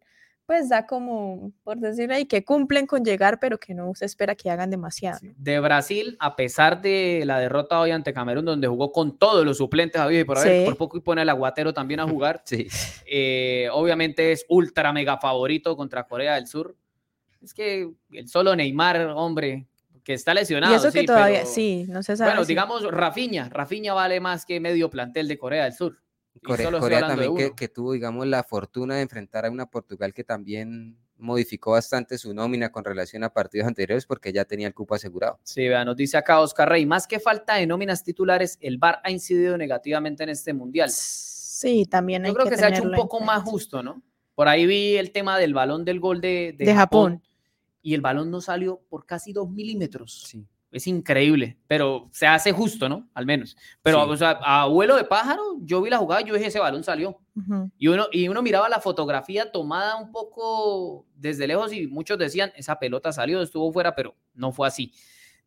pues 0.50 0.68
da 0.68 0.84
como, 0.84 1.52
por 1.62 1.78
decirlo 1.78 2.16
ahí, 2.16 2.26
que 2.26 2.44
cumplen 2.44 2.84
con 2.84 3.04
llegar, 3.04 3.38
pero 3.38 3.56
que 3.58 3.72
no 3.72 3.94
se 3.94 4.04
espera 4.04 4.34
que 4.34 4.50
hagan 4.50 4.68
demasiado. 4.68 5.20
De 5.36 5.60
Brasil, 5.60 6.16
a 6.18 6.34
pesar 6.34 6.82
de 6.82 7.22
la 7.24 7.38
derrota 7.38 7.78
hoy 7.78 7.92
ante 7.92 8.12
Camerún, 8.12 8.46
donde 8.46 8.66
jugó 8.66 8.90
con 8.90 9.16
todos 9.16 9.46
los 9.46 9.58
suplentes, 9.58 10.02
y 10.10 10.24
por, 10.24 10.38
por 10.64 10.76
poco 10.76 10.96
y 10.96 11.02
pone 11.02 11.22
el 11.22 11.28
aguatero 11.28 11.72
también 11.72 12.00
a 12.00 12.08
jugar, 12.08 12.42
sí. 12.44 12.66
Eh, 13.06 13.68
obviamente 13.72 14.32
es 14.32 14.44
ultra 14.48 14.92
mega 14.92 15.18
favorito 15.18 15.76
contra 15.76 16.02
Corea 16.08 16.34
del 16.34 16.48
Sur. 16.48 16.76
Es 17.42 17.54
que 17.54 17.90
el 18.10 18.28
solo 18.28 18.54
Neymar, 18.54 19.12
hombre, 19.14 19.66
que 20.04 20.14
está 20.14 20.34
lesionado. 20.34 20.72
Y 20.72 20.76
eso 20.76 20.92
que 20.92 21.04
todavía, 21.04 21.46
sí, 21.46 21.86
no 21.88 22.02
se 22.02 22.16
sabe. 22.16 22.30
Bueno, 22.32 22.44
digamos 22.44 22.82
Rafinha. 22.90 23.48
Rafinha 23.48 23.94
vale 23.94 24.20
más 24.20 24.44
que 24.44 24.60
medio 24.60 24.90
plantel 24.90 25.28
de 25.28 25.38
Corea 25.38 25.64
del 25.64 25.72
Sur. 25.72 25.98
Corea, 26.42 27.00
también 27.00 27.54
que, 27.54 27.68
tuvo, 27.68 27.92
digamos, 27.92 28.26
la 28.26 28.44
fortuna 28.44 28.94
de 28.94 29.02
enfrentar 29.02 29.44
a 29.44 29.50
una 29.50 29.66
Portugal 29.66 30.14
que 30.14 30.24
también 30.24 30.96
modificó 31.18 31.72
bastante 31.72 32.16
su 32.16 32.32
nómina 32.32 32.70
con 32.70 32.84
relación 32.84 33.24
a 33.24 33.32
partidos 33.32 33.66
anteriores 33.66 34.06
porque 34.06 34.32
ya 34.32 34.44
tenía 34.44 34.68
el 34.68 34.72
cupo 34.72 34.94
asegurado. 34.94 35.38
Sí, 35.42 35.68
vea, 35.68 35.84
nos 35.84 35.96
dice 35.96 36.16
acá 36.16 36.40
Oscar 36.40 36.68
Rey, 36.68 36.86
más 36.86 37.06
que 37.06 37.20
falta 37.20 37.56
de 37.56 37.66
nóminas 37.66 38.02
titulares, 38.04 38.58
el 38.60 38.78
VAR 38.78 39.00
ha 39.04 39.10
incidido 39.10 39.58
negativamente 39.58 40.22
en 40.22 40.30
este 40.30 40.54
mundial. 40.54 40.88
Sí, 40.90 41.84
también 41.84 42.24
hay 42.24 42.30
Yo 42.30 42.34
creo 42.36 42.48
que, 42.48 42.56
se 42.56 42.64
ha 42.64 42.68
hecho 42.68 42.84
un 42.84 42.92
poco 42.92 43.20
más 43.20 43.42
justo, 43.42 43.82
¿no? 43.82 44.02
Por 44.34 44.48
ahí 44.48 44.66
vi 44.66 44.96
el 44.96 45.12
tema 45.12 45.36
del 45.36 45.52
balón 45.52 45.84
del 45.84 46.00
gol 46.00 46.22
de, 46.22 46.54
de, 46.56 46.74
Japón 46.74 47.22
y 47.82 47.94
el 47.94 48.00
balón 48.00 48.30
no 48.30 48.40
salió 48.40 48.80
por 48.88 49.06
casi 49.06 49.32
dos 49.32 49.50
milímetros. 49.50 50.22
Sí. 50.26 50.46
Es 50.72 50.86
increíble, 50.86 51.58
pero 51.66 52.08
se 52.12 52.28
hace 52.28 52.52
justo, 52.52 52.88
¿no? 52.88 53.08
Al 53.14 53.26
menos. 53.26 53.56
Pero, 53.82 54.08
o 54.08 54.16
sea, 54.16 54.38
a 54.42 54.66
vuelo 54.66 54.96
de 54.96 55.02
pájaro, 55.02 55.42
yo 55.62 55.82
vi 55.82 55.90
la 55.90 55.98
jugada, 55.98 56.20
yo 56.20 56.34
dije, 56.34 56.46
ese 56.46 56.60
balón 56.60 56.84
salió. 56.84 57.18
y, 57.76 57.88
uno, 57.88 58.06
y 58.12 58.28
uno 58.28 58.40
miraba 58.40 58.68
la 58.68 58.80
fotografía 58.80 59.50
tomada 59.50 59.96
un 59.96 60.12
poco 60.12 61.06
desde 61.16 61.48
lejos 61.48 61.72
y 61.72 61.88
muchos 61.88 62.18
decían, 62.18 62.52
esa 62.54 62.78
pelota 62.78 63.12
salió, 63.12 63.42
estuvo 63.42 63.72
fuera, 63.72 63.96
pero 63.96 64.14
no 64.32 64.52
fue 64.52 64.68
así. 64.68 64.92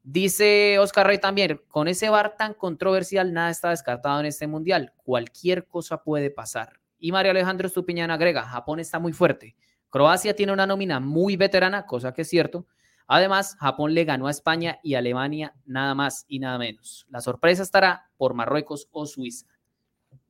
Dice 0.03 0.77
Oscar 0.79 1.07
Rey 1.07 1.19
también, 1.19 1.61
con 1.69 1.87
ese 1.87 2.09
bar 2.09 2.35
tan 2.35 2.53
controversial, 2.53 3.31
nada 3.31 3.49
está 3.49 3.69
descartado 3.69 4.19
en 4.19 4.25
este 4.25 4.47
mundial. 4.47 4.91
Cualquier 4.97 5.65
cosa 5.65 6.03
puede 6.03 6.31
pasar. 6.31 6.81
Y 6.99 7.13
Mario 7.13 7.31
Alejandro 7.31 7.67
Estupiñán 7.67 8.11
agrega, 8.11 8.43
Japón 8.43 8.81
está 8.81 8.99
muy 8.99 9.13
fuerte. 9.13 9.55
Croacia 9.93 10.35
tiene 10.35 10.51
una 10.51 10.65
nómina 10.65 10.99
muy 10.99 11.37
veterana, 11.37 11.85
cosa 11.85 12.15
que 12.15 12.23
es 12.23 12.27
cierto. 12.27 12.65
Además, 13.05 13.55
Japón 13.59 13.93
le 13.93 14.05
ganó 14.05 14.25
a 14.25 14.31
España 14.31 14.79
y 14.81 14.95
Alemania 14.95 15.53
nada 15.67 15.93
más 15.93 16.25
y 16.27 16.39
nada 16.39 16.57
menos. 16.57 17.05
La 17.11 17.21
sorpresa 17.21 17.61
estará 17.61 18.09
por 18.17 18.33
Marruecos 18.33 18.89
o 18.91 19.05
Suiza. 19.05 19.45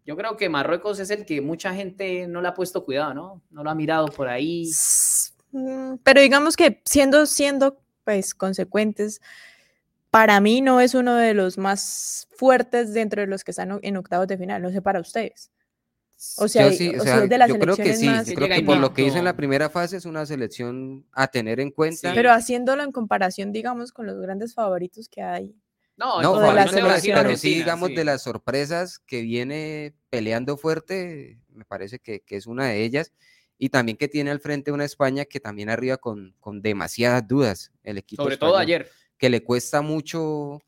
Yo 0.06 0.18
creo 0.18 0.36
que 0.36 0.50
Marruecos 0.50 1.00
es 1.00 1.12
el 1.12 1.26
que 1.26 1.40
mucha 1.40 1.74
gente 1.74 2.28
no 2.28 2.42
le 2.42 2.50
ha 2.50 2.54
puesto 2.54 2.84
cuidado, 2.84 3.14
¿no? 3.14 3.42
No 3.52 3.64
lo 3.64 3.70
ha 3.70 3.74
mirado 3.74 4.08
por 4.08 4.28
ahí. 4.28 4.70
Mm, 5.54 5.94
pero 6.04 6.20
digamos 6.20 6.58
que 6.58 6.82
siendo, 6.84 7.26
siendo 7.26 7.80
pues 8.04 8.36
consecuentes, 8.36 9.22
para 10.10 10.42
mí 10.42 10.60
no 10.60 10.82
es 10.82 10.94
uno 10.94 11.16
de 11.16 11.34
los 11.34 11.58
más 11.58 12.28
fuertes 12.36 12.94
dentro 12.94 13.22
de 13.22 13.28
los 13.28 13.46
que 13.46 13.52
están 13.52 13.80
en 13.82 13.96
octavos 13.96 14.28
de 14.28 14.38
final, 14.38 14.62
no 14.62 14.72
sé 14.72 14.82
para 14.82 15.00
ustedes. 15.00 15.54
O 16.38 16.48
sea, 16.48 16.70
yo, 16.70 17.60
creo 17.60 17.76
que 17.76 17.96
sí, 17.96 18.06
yo 18.06 18.36
creo 18.36 18.48
que 18.48 18.64
por 18.64 18.78
lo 18.78 18.94
que 18.94 19.04
hizo 19.04 19.18
en 19.18 19.26
la 19.26 19.36
primera 19.36 19.70
fase 19.70 19.98
es 19.98 20.06
una 20.06 20.26
selección 20.26 21.06
a 21.12 21.28
tener 21.28 21.60
en 21.60 21.72
cuenta. 21.72 22.14
pero 22.14 22.32
haciéndolo 22.32 22.84
en 22.84 22.92
comparación, 22.92 23.52
digamos, 23.52 23.92
con 23.92 24.06
los 24.06 24.20
grandes 24.20 24.54
favoritos 24.54 25.10
que 25.10 25.22
hay. 25.22 25.56
No, 25.96 26.22
no 26.22 26.40
de 26.40 26.54
las 26.54 26.72
pero 27.04 27.38
sí, 27.38 27.56
digamos, 27.56 27.94
de 27.94 28.04
las 28.04 28.24
sorpresas 28.24 29.00
que 29.00 29.22
viene 29.22 29.94
peleando 30.10 30.58
fuerte, 30.58 31.40
me 31.50 31.66
parece 31.66 32.00
que, 32.00 32.22
que, 32.22 32.38
es 32.38 32.48
una 32.48 32.68
de 32.68 32.84
ellas. 32.84 33.12
Y 33.60 33.70
también 33.70 33.98
que 33.98 34.08
tiene 34.08 34.32
al 34.32 34.40
frente 34.40 34.72
una 34.72 34.86
España 34.86 35.26
que 35.26 35.40
también 35.40 35.70
arriba 35.70 35.98
con, 35.98 36.36
con 36.40 36.62
demasiadas 36.62 37.28
dudas. 37.28 37.72
El 37.84 37.98
equipo 37.98 38.24
Sobre 38.24 38.38
todo 38.38 38.58
ayer. 38.58 38.90
Que 39.18 39.30
le 39.30 39.44
cuesta 39.44 39.82
mucho 39.82 40.62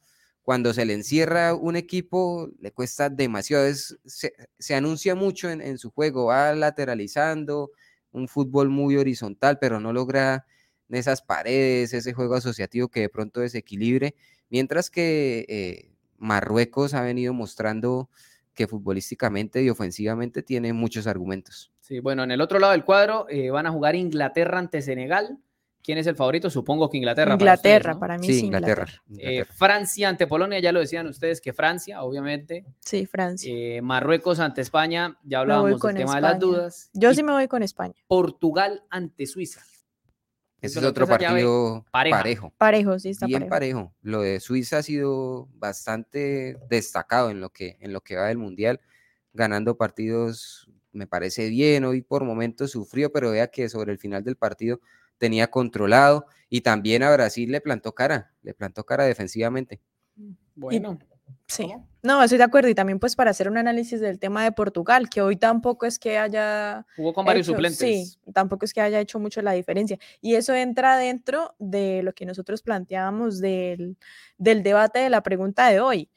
cuando 0.45 0.75
se 0.75 0.85
le 0.85 0.93
encierra 0.93 1.55
un 1.55 1.75
equipo, 1.75 2.51
le 2.59 2.71
cuesta 2.71 3.09
demasiado. 3.09 3.65
se, 3.73 4.75
anuncia 4.75 5.15
mucho 5.15 5.49
en, 5.49 5.79
su 5.79 5.89
juego, 5.89 6.27
va 6.27 6.53
lateralizando, 6.53 7.71
un 8.11 8.27
fútbol 8.27 8.69
muy 8.69 8.95
horizontal, 8.95 9.57
pero 9.59 9.79
no 9.79 9.91
logra 9.91 10.45
esas 10.89 11.23
paredes, 11.23 11.95
ese 11.95 12.13
juego 12.13 12.35
asociativo 12.35 12.89
que 12.89 13.01
de 13.01 13.09
pronto 13.09 13.41
desequilibre. 13.41 14.13
Mientras 14.51 14.91
que 14.91 15.47
eh, 15.49 15.91
Marruecos 16.19 16.93
ha 16.93 17.01
venido 17.01 17.33
mostrando 17.33 18.11
que 18.53 18.67
futbolísticamente 18.67 19.63
y 19.63 19.71
ofensivamente 19.71 20.43
tiene 20.43 20.73
muchos 20.73 21.07
argumentos. 21.07 21.71
Sí, 21.79 21.99
bueno, 21.99 22.23
en 22.23 22.29
el 22.29 22.39
otro 22.39 22.59
lado 22.59 22.73
del 22.73 22.85
cuadro 22.85 23.25
eh, 23.29 23.49
van 23.49 23.65
a 23.65 23.71
jugar 23.71 23.95
Inglaterra 23.95 24.59
ante 24.59 24.83
Senegal. 24.83 25.39
¿Quién 25.85 25.99
es 25.99 26.07
el 26.07 26.15
favorito? 26.15 26.49
Supongo 26.49 26.89
que 26.89 26.97
Inglaterra. 26.97 27.33
Inglaterra, 27.33 27.99
para, 27.99 28.17
mí 28.17 28.25
sí, 28.25 28.45
Inglaterra. 28.47 28.87
Eh, 29.19 29.45
Francia 29.45 30.09
ante 30.09 30.25
Polonia, 30.25 30.57
ya 30.57 30.71
lo 30.71 30.79
decían 30.79 31.05
ustedes 31.05 31.39
que 31.39 31.53
Francia, 31.53 32.01
obviamente. 32.01 32.65
Sí, 32.79 33.05
Francia. 33.05 33.53
Eh, 33.53 33.83
Marruecos 33.83 34.39
ante 34.39 34.61
España, 34.61 35.15
ya 35.23 35.41
hablábamos 35.41 35.79
del 35.79 35.95
tema 35.95 36.15
de 36.15 36.21
las 36.21 36.39
dudas. 36.39 36.89
Yo 36.93 37.13
sí 37.13 37.21
me 37.21 37.33
voy 37.33 37.47
con 37.47 37.61
España. 37.61 37.93
Portugal 38.07 38.83
ante 38.89 39.27
Suiza. 39.27 39.61
Ese 40.59 40.79
es 40.79 40.85
otro 40.85 41.05
partido 41.05 41.85
parejo. 41.91 42.51
Parejo, 42.57 42.97
sí, 42.97 43.09
está 43.09 43.27
Bien 43.27 43.47
parejo. 43.47 43.93
Lo 44.01 44.21
de 44.21 44.39
Suiza 44.39 44.79
ha 44.79 44.83
sido 44.83 45.49
bastante 45.53 46.57
destacado 46.67 47.29
en 47.29 47.41
lo 47.41 47.51
que, 47.51 47.77
en 47.79 47.93
lo 47.93 48.01
que 48.01 48.15
va 48.15 48.29
del 48.29 48.39
Mundial, 48.39 48.81
ganando 49.33 49.77
partidos, 49.77 50.67
me 50.93 51.05
parece 51.05 51.47
bien. 51.49 51.85
Hoy 51.85 52.01
por 52.01 52.23
momentos 52.23 52.71
sufrió, 52.71 53.11
pero 53.11 53.29
vea 53.29 53.49
que 53.49 53.69
sobre 53.69 53.91
el 53.91 53.99
final 53.99 54.23
del 54.23 54.35
partido 54.35 54.79
tenía 55.17 55.47
controlado 55.47 56.25
y 56.49 56.61
también 56.61 57.03
a 57.03 57.11
Brasil 57.11 57.51
le 57.51 57.61
plantó 57.61 57.93
cara, 57.93 58.33
le 58.41 58.53
plantó 58.53 58.85
cara 58.85 59.05
defensivamente. 59.05 59.81
Bueno. 60.55 60.99
Sí, 61.47 61.71
no, 62.01 62.23
estoy 62.23 62.37
de 62.37 62.43
acuerdo. 62.43 62.69
Y 62.69 62.75
también 62.75 62.99
pues 62.99 63.15
para 63.15 63.31
hacer 63.31 63.49
un 63.49 63.57
análisis 63.57 63.99
del 63.99 64.19
tema 64.19 64.43
de 64.43 64.51
Portugal, 64.51 65.09
que 65.09 65.21
hoy 65.21 65.35
tampoco 65.35 65.85
es 65.85 65.99
que 65.99 66.17
haya... 66.17 66.85
Jugó 66.95 67.13
con 67.13 67.25
varios 67.25 67.47
suplentes. 67.47 67.77
Sí, 67.77 68.19
tampoco 68.33 68.65
es 68.65 68.73
que 68.73 68.81
haya 68.81 68.99
hecho 68.99 69.19
mucho 69.19 69.41
la 69.41 69.51
diferencia. 69.53 69.97
Y 70.21 70.35
eso 70.35 70.53
entra 70.53 70.97
dentro 70.97 71.55
de 71.59 72.01
lo 72.03 72.13
que 72.13 72.25
nosotros 72.25 72.61
planteábamos 72.61 73.39
del, 73.39 73.97
del 74.37 74.63
debate 74.63 74.99
de 74.99 75.09
la 75.09 75.21
pregunta 75.21 75.67
de 75.67 75.79
hoy. 75.79 76.09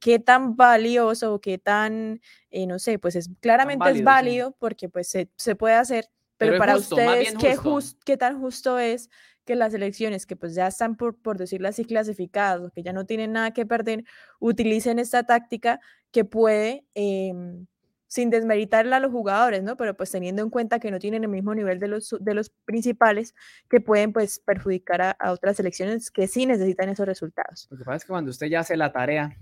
¿Qué 0.00 0.18
tan 0.18 0.56
valioso, 0.56 1.40
qué 1.40 1.58
tan, 1.58 2.20
eh, 2.50 2.66
no 2.66 2.78
sé, 2.78 2.98
pues 2.98 3.16
es 3.16 3.30
claramente 3.40 3.90
es 3.90 4.04
válido 4.04 4.56
porque 4.58 4.88
pues 4.88 5.08
se, 5.08 5.30
se 5.36 5.56
puede 5.56 5.74
hacer, 5.74 6.08
pero, 6.38 6.58
para 6.58 6.76
ustedes, 6.76 7.34
¿qué, 7.38 7.56
¿qué 8.04 8.16
tan 8.16 8.40
justo 8.40 8.78
es 8.78 9.10
que 9.46 9.54
las 9.54 9.72
elecciones 9.72 10.26
que 10.26 10.36
pues 10.36 10.54
ya 10.54 10.66
están, 10.66 10.96
por, 10.96 11.16
por 11.16 11.38
decirlo 11.38 11.68
así, 11.68 11.84
clasificadas 11.84 12.60
o 12.60 12.70
que 12.70 12.82
ya 12.82 12.92
no 12.92 13.06
tienen 13.06 13.32
nada 13.32 13.52
que 13.52 13.64
perder, 13.64 14.04
utilicen 14.40 14.98
esta 14.98 15.22
táctica 15.22 15.80
que 16.10 16.24
puede, 16.24 16.84
em, 16.94 17.66
sin 18.08 18.28
desmeritarla 18.28 18.96
a 18.96 19.00
los 19.00 19.12
jugadores, 19.12 19.62
¿no? 19.62 19.76
Pero 19.76 19.96
pues 19.96 20.10
teniendo 20.10 20.42
en 20.42 20.50
cuenta 20.50 20.80
que 20.80 20.90
no 20.90 20.98
tienen 20.98 21.22
el 21.22 21.30
mismo 21.30 21.54
nivel 21.54 21.78
de 21.78 21.88
los, 21.88 22.14
de 22.18 22.34
los 22.34 22.50
principales, 22.64 23.34
que 23.70 23.80
pueden 23.80 24.12
pues 24.12 24.40
perjudicar 24.40 25.16
a, 25.18 25.32
otras 25.32 25.58
elecciones 25.60 26.10
que 26.10 26.26
sí 26.26 26.44
necesitan 26.44 26.88
esos 26.88 27.06
resultados. 27.06 27.68
Lo 27.70 27.78
que 27.78 27.84
pasa 27.84 27.96
es 27.96 28.04
que 28.04 28.08
cuando 28.08 28.30
usted 28.30 28.48
ya 28.48 28.60
hace 28.60 28.76
la 28.76 28.92
tarea, 28.92 29.36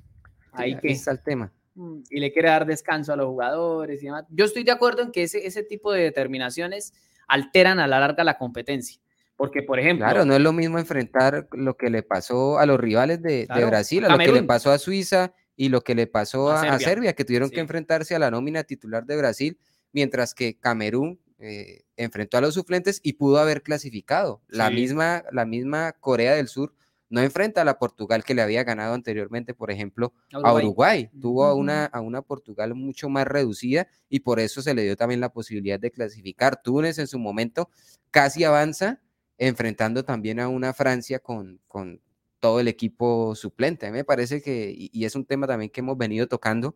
ahí 0.52 0.76
que 0.78 0.92
está 0.92 1.12
el 1.12 1.22
tema. 1.22 1.50
Mm, 1.74 2.02
y 2.08 2.20
le 2.20 2.32
quiere 2.32 2.48
dar 2.48 2.66
descanso 2.66 3.12
a 3.12 3.16
los 3.16 3.26
jugadores 3.26 4.02
y 4.02 4.06
demás. 4.06 4.24
Yo 4.30 4.44
estoy 4.44 4.62
de 4.62 4.72
acuerdo 4.72 5.02
en 5.02 5.10
que 5.10 5.24
ese, 5.24 5.46
ese 5.46 5.62
tipo 5.62 5.92
de 5.92 6.02
determinaciones 6.02 6.92
alteran 7.26 7.78
a 7.80 7.87
la 7.87 8.00
larga 8.00 8.24
la 8.24 8.38
competencia. 8.38 9.00
Porque, 9.37 9.62
por 9.62 9.80
ejemplo. 9.80 10.06
Claro, 10.06 10.24
no 10.24 10.34
es 10.34 10.40
lo 10.40 10.52
mismo 10.52 10.78
enfrentar 10.78 11.48
lo 11.52 11.76
que 11.76 11.90
le 11.90 12.04
pasó 12.04 12.58
a 12.58 12.66
los 12.66 12.78
rivales 12.78 13.20
de, 13.20 13.46
Brasil, 13.66 14.04
a 14.04 14.10
lo 14.10 14.18
que 14.18 14.30
le 14.30 14.44
pasó 14.44 14.70
a 14.70 14.78
Suiza 14.78 15.32
y 15.56 15.68
lo 15.68 15.80
que 15.80 15.96
le 15.96 16.06
pasó 16.06 16.52
a, 16.52 16.78
Serbia. 16.78 17.14
que 17.14 17.24
tuvieron 17.24 17.50
que 17.50 17.58
enfrentarse 17.58 18.14
a 18.14 18.20
la 18.20 18.30
nómina 18.30 18.62
titular 18.62 19.04
de 19.06 19.16
Brasil, 19.16 19.58
mientras 19.92 20.34
que 20.34 20.56
Camerún 20.58 21.18
eh, 21.40 21.82
enfrentó 21.96 22.38
a 22.38 22.42
los 22.42 22.54
suplentes 22.54 23.00
y 23.02 23.14
pudo 23.14 23.38
haber 23.38 23.62
clasificado. 23.62 24.40
La, 24.46 24.70
misma, 24.70 25.24
la 25.32 25.44
misma 25.44 25.92
Corea 25.92 26.34
del 26.34 26.46
Sur 26.46 26.72
no 27.14 27.20
enfrenta 27.20 27.61
a 27.61 27.64
la 27.64 27.79
Portugal 27.79 28.24
que 28.24 28.35
le 28.35 28.42
había 28.42 28.64
ganado 28.64 28.92
anteriormente, 28.92 29.55
por 29.55 29.70
ejemplo, 29.70 30.12
a 30.33 30.53
Uruguay. 30.53 31.09
Tuvo 31.20 31.44
a 31.44 31.55
una, 31.55 31.85
a 31.85 32.00
una 32.00 32.22
Portugal 32.22 32.74
mucho 32.74 33.09
más 33.09 33.24
reducida 33.24 33.87
y 34.09 34.20
por 34.20 34.40
eso 34.40 34.62
se 34.62 34.74
le 34.74 34.83
dio 34.83 34.96
también 34.96 35.20
la 35.20 35.29
posibilidad 35.29 35.79
de 35.79 35.92
clasificar. 35.92 36.61
Túnez 36.61 36.98
en 36.98 37.07
su 37.07 37.20
momento 37.20 37.70
casi 38.11 38.42
avanza, 38.42 39.00
enfrentando 39.38 40.05
también 40.05 40.40
a 40.40 40.48
una 40.48 40.74
Francia 40.74 41.20
con, 41.20 41.61
con 41.68 42.00
todo 42.40 42.59
el 42.59 42.66
equipo 42.66 43.37
suplente. 43.37 43.87
A 43.87 43.92
mí 43.92 43.98
me 43.98 44.05
parece 44.05 44.42
que, 44.42 44.74
y, 44.77 45.05
es 45.05 45.14
un 45.14 45.24
tema 45.24 45.46
también 45.46 45.70
que 45.70 45.83
hemos 45.83 45.96
venido 45.96 46.27
tocando, 46.27 46.74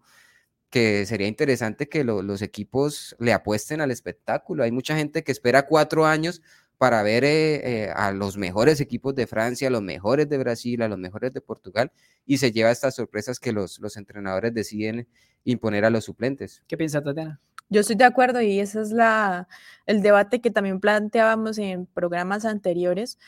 que 0.70 1.04
sería 1.04 1.26
interesante 1.26 1.88
que 1.88 2.04
los 2.04 2.42
equipos 2.42 3.16
le 3.18 3.32
apuesten 3.32 3.80
al 3.80 3.90
espectáculo. 3.90 4.62
Hay 4.62 4.70
mucha 4.70 4.96
gente 4.96 5.24
que 5.24 5.32
espera 5.32 5.66
cuatro 5.66 6.06
años 6.06 6.42
para 6.78 7.02
ver 7.02 7.24
eh, 7.24 7.56
eh, 7.56 7.92
a 7.94 8.12
los 8.12 8.36
mejores 8.36 8.80
equipos 8.80 9.14
de 9.14 9.26
Francia, 9.26 9.68
a 9.68 9.70
los 9.70 9.82
mejores 9.82 10.28
de 10.28 10.38
Brasil, 10.38 10.80
a 10.82 10.88
los 10.88 10.98
mejores 10.98 11.32
de 11.32 11.40
Portugal, 11.40 11.90
y 12.24 12.38
se 12.38 12.52
lleva 12.52 12.70
estas 12.70 12.94
sorpresas 12.94 13.40
que 13.40 13.52
los, 13.52 13.80
los 13.80 13.96
entrenadores 13.96 14.54
deciden 14.54 15.08
imponer 15.44 15.84
a 15.84 15.90
los 15.90 16.04
suplentes. 16.04 16.62
¿Qué 16.68 16.76
piensa 16.76 17.02
Tatiana? 17.02 17.40
Yo 17.68 17.80
estoy 17.80 17.96
de 17.96 18.04
acuerdo 18.04 18.40
y 18.40 18.60
ese 18.60 18.80
es 18.80 18.92
la, 18.92 19.48
el 19.86 20.02
debate 20.02 20.40
que 20.40 20.50
también 20.50 20.80
planteábamos 20.80 21.58
en 21.58 21.86
programas 21.86 22.44
anteriores, 22.44 23.18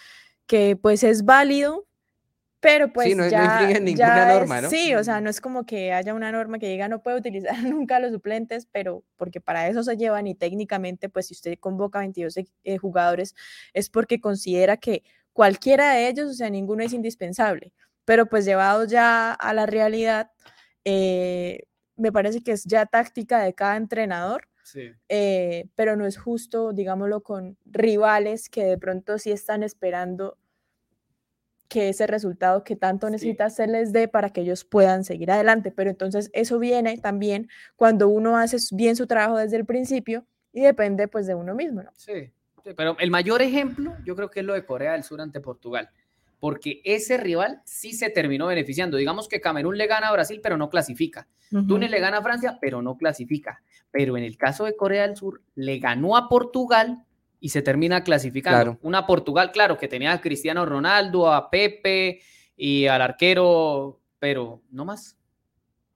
que 0.47 0.77
pues 0.81 1.03
es 1.03 1.25
válido 1.25 1.87
pero 2.61 2.92
pues 2.92 3.09
sí, 3.09 3.14
no, 3.14 3.27
ya, 3.27 3.70
no 3.73 3.81
ninguna 3.81 4.35
norma, 4.35 4.61
¿no? 4.61 4.68
Sí, 4.68 4.94
o 4.94 5.03
sea, 5.03 5.23
no 5.23 5.31
es 5.31 5.40
como 5.40 5.64
que 5.64 5.94
haya 5.94 6.12
una 6.12 6.31
norma 6.31 6.59
que 6.59 6.68
diga 6.68 6.88
no 6.88 7.03
puede 7.03 7.16
utilizar 7.16 7.55
nunca 7.64 7.99
los 7.99 8.12
suplentes, 8.12 8.66
pero 8.70 9.03
porque 9.16 9.40
para 9.40 9.66
eso 9.66 9.83
se 9.83 9.96
llevan 9.96 10.27
y 10.27 10.35
técnicamente, 10.35 11.09
pues 11.09 11.29
si 11.29 11.35
usted 11.35 11.59
convoca 11.59 12.01
22 12.01 12.35
eh, 12.37 12.77
jugadores 12.77 13.35
es 13.73 13.88
porque 13.88 14.20
considera 14.20 14.77
que 14.77 15.03
cualquiera 15.33 15.92
de 15.94 16.09
ellos, 16.09 16.31
o 16.31 16.35
sea, 16.35 16.51
ninguno 16.51 16.85
es 16.85 16.92
indispensable. 16.92 17.73
Pero 18.05 18.27
pues 18.27 18.44
llevado 18.44 18.85
ya 18.85 19.33
a 19.33 19.55
la 19.55 19.66
realidad, 19.66 20.31
eh, 20.85 21.64
me 21.96 22.12
parece 22.12 22.42
que 22.42 22.53
es 22.53 22.64
ya 22.64 22.85
táctica 22.87 23.40
de 23.42 23.55
cada 23.55 23.77
entrenador. 23.77 24.49
Sí. 24.64 24.92
Eh, 25.09 25.66
pero 25.75 25.96
no 25.96 26.07
es 26.07 26.18
justo, 26.18 26.73
digámoslo, 26.73 27.23
con 27.23 27.57
rivales 27.64 28.49
que 28.49 28.64
de 28.64 28.79
pronto 28.79 29.18
sí 29.18 29.33
están 29.33 29.62
esperando 29.62 30.37
que 31.70 31.88
ese 31.88 32.09
resultado 32.09 32.64
que 32.64 32.74
tanto 32.74 33.09
necesita 33.09 33.48
se 33.48 33.68
les 33.68 33.92
dé 33.92 34.09
para 34.09 34.30
que 34.30 34.40
ellos 34.40 34.64
puedan 34.64 35.04
seguir 35.04 35.30
adelante. 35.30 35.70
Pero 35.70 35.88
entonces 35.88 36.28
eso 36.35 36.59
viene 36.59 36.98
también 36.98 37.48
cuando 37.76 38.09
uno 38.09 38.37
hace 38.37 38.56
bien 38.72 38.96
su 38.96 39.06
trabajo 39.06 39.38
desde 39.38 39.56
el 39.56 39.64
principio 39.64 40.26
y 40.52 40.62
depende 40.62 41.06
pues 41.06 41.28
de 41.28 41.37
uno 41.37 41.54
mismo, 41.54 41.85
¿no? 41.85 41.90
Sí, 41.94 42.33
pero 42.76 42.96
el 42.98 43.12
mayor 43.12 43.40
ejemplo 43.40 43.94
yo 44.04 44.16
creo 44.16 44.30
que 44.30 44.40
es 44.40 44.46
lo 44.46 44.54
de 44.54 44.66
Corea 44.66 44.92
del 44.92 45.04
Sur 45.04 45.20
ante 45.20 45.40
Portugal, 45.40 45.90
porque 46.40 46.83
ese 46.85 47.16
rival 47.18 47.62
sí 47.64 47.92
se 47.92 48.11
terminó 48.11 48.48
beneficiando. 48.48 48.96
Digamos 48.96 49.28
que 49.28 49.40
Camerún 49.40 49.78
le 49.78 49.87
gana 49.87 50.09
a 50.09 50.12
Brasil, 50.12 50.40
pero 50.42 50.56
no 50.56 50.70
clasifica. 50.70 51.28
Túnez 51.50 51.90
le 51.90 52.00
gana 52.00 52.18
a 52.18 52.22
Francia, 52.22 52.59
pero 52.61 52.83
no 52.83 52.96
clasifica. 52.96 53.62
Pero 53.92 54.16
en 54.16 54.24
el 54.24 54.37
caso 54.37 54.64
de 54.64 54.74
Corea 54.74 55.06
del 55.06 55.16
Sur, 55.16 55.40
le 55.54 55.78
ganó 55.78 56.16
a 56.16 56.28
Portugal, 56.28 57.04
y 57.40 57.48
se 57.48 57.62
termina 57.62 58.05
clasificando. 58.05 58.79
Una 58.83 59.07
Portugal, 59.07 59.50
claro, 59.50 59.79
que 59.79 59.88
tenía 59.88 60.12
a 60.12 60.20
Cristiano 60.20 60.66
Ronaldo, 60.66 61.33
a 61.33 61.50
Pepe 61.50 62.20
y 62.57 62.87
al 62.87 63.00
arquero, 63.00 64.00
pero 64.18 64.62
no 64.70 64.85
más. 64.85 65.16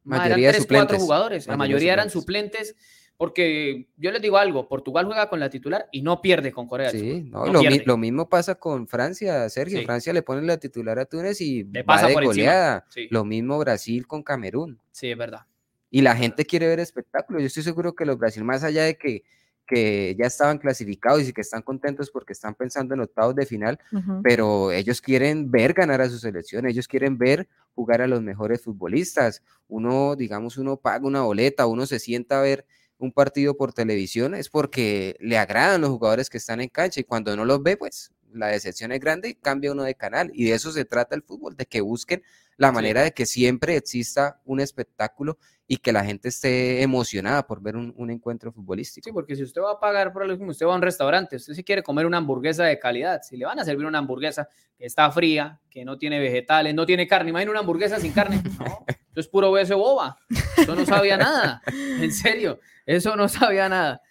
Mayoría 0.02 0.48
eran 0.48 0.64
tres, 0.64 0.78
cuatro 0.78 0.98
jugadores. 0.98 1.46
la 1.46 1.56
mayoría 1.56 1.92
eran 1.92 2.10
suplentes. 2.10 2.74
Porque 3.16 3.88
yo 3.96 4.10
les 4.10 4.20
digo 4.20 4.38
algo, 4.38 4.68
Portugal 4.68 5.06
juega 5.06 5.28
con 5.28 5.38
la 5.38 5.48
titular 5.48 5.88
y 5.92 6.02
no 6.02 6.20
pierde 6.20 6.50
con 6.50 6.66
Corea 6.66 6.90
Sí, 6.90 7.22
no, 7.22 7.46
lo, 7.46 7.96
mismo 7.96 8.28
pasa 8.28 8.56
con 8.56 8.88
Francia, 8.88 9.48
Sergio. 9.50 9.84
Francia 9.84 10.12
le 10.12 10.22
pone 10.22 10.42
la 10.42 10.56
titular 10.56 10.98
a 10.98 11.04
Túnez 11.04 11.40
y 11.40 11.62
le 11.62 11.84
pasa 11.84 12.08
de 12.08 12.14
goleada. 12.14 12.84
Lo 13.10 13.24
mismo 13.24 13.56
Brasil 13.58 14.08
con 14.08 14.24
Camerún. 14.24 14.80
Sí, 14.90 15.12
es 15.12 15.16
verdad. 15.16 15.46
Y 15.90 16.02
la 16.02 16.16
gente 16.16 16.44
quiere 16.44 16.66
ver 16.66 16.80
espectáculos. 16.80 17.40
Yo 17.40 17.46
estoy 17.46 17.62
seguro 17.62 17.94
que 17.94 18.04
los 18.04 18.18
Brasil, 18.18 18.42
más 18.42 18.64
allá 18.64 18.82
de 18.82 18.96
que 18.96 19.22
que 19.66 20.14
ya 20.18 20.26
estaban 20.26 20.58
clasificados 20.58 21.22
y 21.22 21.32
que 21.32 21.40
están 21.40 21.62
contentos 21.62 22.10
porque 22.10 22.32
están 22.32 22.54
pensando 22.54 22.94
en 22.94 23.00
octavos 23.00 23.34
de 23.34 23.46
final, 23.46 23.78
pero 24.22 24.72
ellos 24.72 25.00
quieren 25.00 25.50
ver 25.50 25.72
ganar 25.72 26.00
a 26.00 26.08
su 26.08 26.18
selección, 26.18 26.66
ellos 26.66 26.88
quieren 26.88 27.18
ver 27.18 27.48
jugar 27.74 28.02
a 28.02 28.06
los 28.06 28.22
mejores 28.22 28.62
futbolistas. 28.62 29.42
Uno, 29.68 30.16
digamos, 30.16 30.58
uno 30.58 30.76
paga 30.76 31.06
una 31.06 31.22
boleta, 31.22 31.66
uno 31.66 31.86
se 31.86 31.98
sienta 31.98 32.38
a 32.38 32.42
ver 32.42 32.66
un 32.98 33.12
partido 33.12 33.56
por 33.56 33.72
televisión, 33.72 34.34
es 34.34 34.48
porque 34.48 35.16
le 35.20 35.38
agradan 35.38 35.80
los 35.80 35.90
jugadores 35.90 36.30
que 36.30 36.38
están 36.38 36.60
en 36.60 36.68
cancha 36.68 37.00
y 37.00 37.04
cuando 37.04 37.36
no 37.36 37.44
los 37.44 37.62
ve, 37.62 37.76
pues 37.76 38.12
la 38.34 38.48
decepción 38.48 38.92
es 38.92 39.00
grande 39.00 39.30
y 39.30 39.34
cambia 39.34 39.72
uno 39.72 39.84
de 39.84 39.94
canal. 39.94 40.30
Y 40.34 40.46
de 40.46 40.54
eso 40.54 40.72
se 40.72 40.84
trata 40.84 41.14
el 41.14 41.22
fútbol, 41.22 41.56
de 41.56 41.66
que 41.66 41.80
busquen 41.80 42.22
la 42.56 42.72
manera 42.72 43.02
de 43.02 43.12
que 43.12 43.26
siempre 43.26 43.76
exista 43.76 44.40
un 44.44 44.60
espectáculo 44.60 45.38
y 45.66 45.78
que 45.78 45.92
la 45.92 46.04
gente 46.04 46.28
esté 46.28 46.82
emocionada 46.82 47.46
por 47.46 47.62
ver 47.62 47.76
un, 47.76 48.10
encuentro 48.10 48.52
futbolístico. 48.52 49.04
Sí, 49.04 49.12
porque 49.12 49.34
si 49.34 49.42
usted 49.42 49.62
va 49.62 49.72
a 49.72 49.80
pagar 49.80 50.12
por 50.12 50.26
mismo, 50.28 50.50
usted 50.50 50.66
va 50.66 50.72
a 50.72 50.76
un 50.76 50.82
restaurante, 50.82 51.36
usted 51.36 51.54
si 51.54 51.64
quiere 51.64 51.82
comer 51.82 52.06
una 52.06 52.18
hamburguesa 52.18 52.64
de 52.64 52.78
calidad, 52.78 53.22
si 53.22 53.36
le 53.36 53.46
van 53.46 53.58
a 53.58 53.64
servir 53.64 53.86
una 53.86 53.98
hamburguesa 53.98 54.48
que 54.76 54.84
está 54.84 55.10
fría, 55.10 55.60
que 55.70 55.84
no 55.84 55.96
tiene 55.96 56.20
vegetales, 56.20 56.74
no 56.74 56.84
tiene 56.84 57.06
carne, 57.06 57.30
imagina 57.30 57.50
una 57.50 57.60
hamburguesa 57.60 57.98
sin 57.98 58.12
carne, 58.12 58.42
no, 58.58 58.84
eso 58.88 59.20
es 59.20 59.28
puro 59.28 59.52
hueso 59.52 59.78
boba, 59.78 60.18
eso 60.58 60.74
no 60.74 60.84
sabía 60.84 61.16
nada, 61.16 61.62
en 61.66 62.12
serio, 62.12 62.60
eso 62.84 63.16
no 63.16 63.28
sabía 63.28 63.68
nada. 63.68 64.02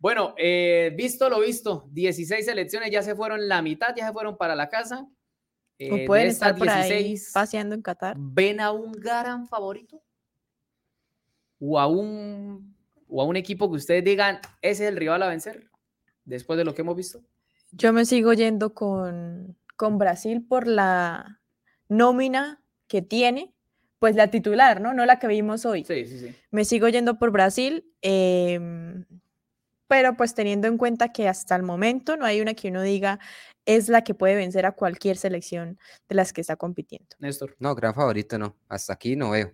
Bueno, 0.00 0.34
eh, 0.38 0.94
visto 0.96 1.28
lo 1.28 1.40
visto, 1.40 1.86
16 1.92 2.48
elecciones 2.48 2.90
ya 2.90 3.02
se 3.02 3.14
fueron 3.14 3.46
la 3.46 3.60
mitad, 3.60 3.94
ya 3.94 4.06
se 4.06 4.12
fueron 4.14 4.38
para 4.38 4.56
la 4.56 4.70
casa. 4.70 5.06
Eh, 5.78 6.06
pueden 6.06 6.28
estar 6.28 6.56
por 6.56 6.70
ahí 6.70 7.14
paseando 7.34 7.74
en 7.74 7.82
Qatar. 7.82 8.16
¿Ven 8.18 8.60
a 8.60 8.72
un 8.72 8.92
gran 8.92 9.46
favorito? 9.46 10.02
¿O 11.58 11.78
a 11.78 11.86
un, 11.86 12.74
o 13.08 13.20
a 13.20 13.26
un 13.26 13.36
equipo 13.36 13.70
que 13.70 13.76
ustedes 13.76 14.02
digan, 14.02 14.40
ese 14.62 14.84
es 14.84 14.90
el 14.90 14.96
rival 14.96 15.22
a 15.22 15.28
vencer? 15.28 15.70
Después 16.24 16.56
de 16.56 16.64
lo 16.64 16.74
que 16.74 16.80
hemos 16.80 16.96
visto. 16.96 17.20
Yo 17.72 17.92
me 17.92 18.06
sigo 18.06 18.32
yendo 18.32 18.72
con, 18.72 19.58
con 19.76 19.98
Brasil 19.98 20.46
por 20.46 20.66
la 20.66 21.40
nómina 21.88 22.62
que 22.88 23.02
tiene, 23.02 23.54
pues 23.98 24.16
la 24.16 24.28
titular, 24.30 24.80
¿no? 24.80 24.94
No 24.94 25.04
la 25.04 25.18
que 25.18 25.26
vimos 25.26 25.66
hoy. 25.66 25.84
Sí, 25.84 26.06
sí, 26.06 26.18
sí. 26.20 26.34
Me 26.50 26.64
sigo 26.64 26.88
yendo 26.88 27.18
por 27.18 27.30
Brasil. 27.32 27.84
Eh, 28.00 28.58
pero 29.90 30.16
pues 30.16 30.36
teniendo 30.36 30.68
en 30.68 30.78
cuenta 30.78 31.12
que 31.12 31.26
hasta 31.26 31.56
el 31.56 31.64
momento 31.64 32.16
no 32.16 32.24
hay 32.24 32.40
una 32.40 32.54
que 32.54 32.68
uno 32.68 32.80
diga 32.80 33.18
es 33.66 33.88
la 33.88 34.04
que 34.04 34.14
puede 34.14 34.36
vencer 34.36 34.64
a 34.64 34.70
cualquier 34.70 35.16
selección 35.16 35.80
de 36.08 36.14
las 36.14 36.32
que 36.32 36.42
está 36.42 36.54
compitiendo. 36.54 37.08
Néstor. 37.18 37.56
No, 37.58 37.74
gran 37.74 37.92
favorito 37.92 38.38
no, 38.38 38.56
hasta 38.68 38.92
aquí 38.92 39.16
no 39.16 39.30
veo. 39.30 39.52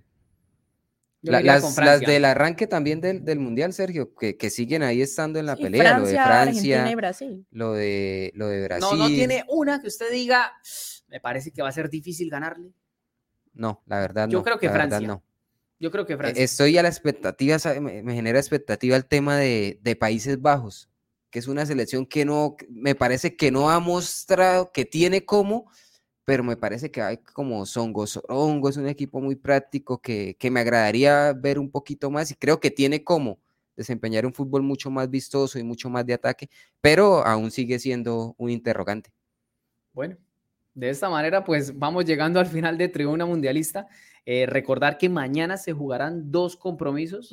las, 1.22 1.42
las, 1.42 2.00
del 2.02 2.26
arranque 2.26 2.66
también 2.66 3.00
del, 3.00 3.24
del 3.24 3.38
Mundial, 3.38 3.72
Sergio, 3.72 4.14
que, 4.14 4.36
que, 4.36 4.50
siguen 4.50 4.82
ahí 4.82 5.00
estando 5.00 5.38
en 5.38 5.46
la 5.46 5.56
pelea, 5.56 5.98
lo 5.98 6.06
de 6.06 6.12
Francia, 6.12 6.90
y 6.90 6.94
Brasil. 6.94 7.46
Lo, 7.50 7.72
de, 7.72 8.30
lo 8.34 8.48
de 8.48 8.62
Brasil. 8.62 8.88
No, 8.90 8.94
no 8.94 9.06
tiene 9.06 9.42
una 9.48 9.80
que 9.80 9.88
usted 9.88 10.12
diga, 10.12 10.52
me 11.08 11.18
parece 11.18 11.50
que 11.50 11.62
va 11.62 11.70
a 11.70 11.72
ser 11.72 11.88
difícil 11.88 12.28
ganarle. 12.28 12.74
No, 13.54 13.82
la 13.86 14.00
verdad 14.00 14.26
no. 14.26 14.32
Yo 14.32 14.42
creo 14.42 14.58
que 14.58 14.68
Francia. 14.68 15.00
no. 15.00 15.24
Yo 15.78 15.90
creo 15.90 16.06
que 16.06 16.14
e, 16.14 16.16
Francia. 16.16 16.44
Estoy 16.44 16.78
a 16.78 16.82
la 16.82 16.88
expectativa, 16.88 17.58
me, 17.80 18.14
genera 18.14 18.38
expectativa 18.38 18.96
el 18.96 19.06
tema 19.06 19.36
de, 19.36 19.96
Países 19.98 20.40
Bajos, 20.40 20.88
que 21.30 21.38
es 21.38 21.48
una 21.48 21.66
selección 21.66 22.06
que 22.06 22.24
no, 22.24 22.56
me 22.68 22.94
parece 22.94 23.36
que 23.36 23.50
no 23.50 23.70
ha 23.70 23.80
mostrado 23.80 24.72
que 24.72 24.84
tiene 24.84 25.24
como, 25.24 25.70
pero 26.24 26.42
me 26.42 26.56
parece 26.56 26.90
que 26.90 27.02
hay 27.02 27.18
como 27.18 27.64
Songo 27.66 28.06
Sorongo, 28.06 28.68
es 28.68 28.76
un 28.76 28.88
equipo 28.88 29.20
muy 29.20 29.36
práctico 29.36 29.98
que, 29.98 30.36
que 30.38 30.50
me 30.50 30.60
agradaría 30.60 31.32
ver 31.32 31.58
un 31.58 31.70
poquito 31.70 32.10
más 32.10 32.30
y 32.30 32.34
creo 32.34 32.58
que 32.58 32.70
tiene 32.70 33.04
como 33.04 33.38
desempeñar 33.76 34.24
un 34.24 34.32
fútbol 34.32 34.62
mucho 34.62 34.90
más 34.90 35.08
vistoso 35.10 35.58
y 35.58 35.62
mucho 35.62 35.90
más 35.90 36.06
de 36.06 36.14
ataque, 36.14 36.48
pero 36.80 37.24
aún 37.26 37.50
sigue 37.50 37.78
siendo 37.78 38.34
un 38.38 38.50
interrogante. 38.50 39.12
Bueno, 39.92 40.16
de 40.74 40.90
esta 40.90 41.08
manera 41.08 41.44
pues 41.44 41.78
vamos 41.78 42.04
llegando 42.04 42.40
al 42.40 42.46
final 42.46 42.76
de 42.78 42.88
Tribuna 42.88 43.26
Mundialista. 43.26 43.86
Eh, 44.28 44.44
recordar 44.46 44.98
que 44.98 45.08
mañana 45.08 45.56
se 45.56 45.72
jugarán 45.72 46.32
dos 46.32 46.56
compromisos. 46.56 47.32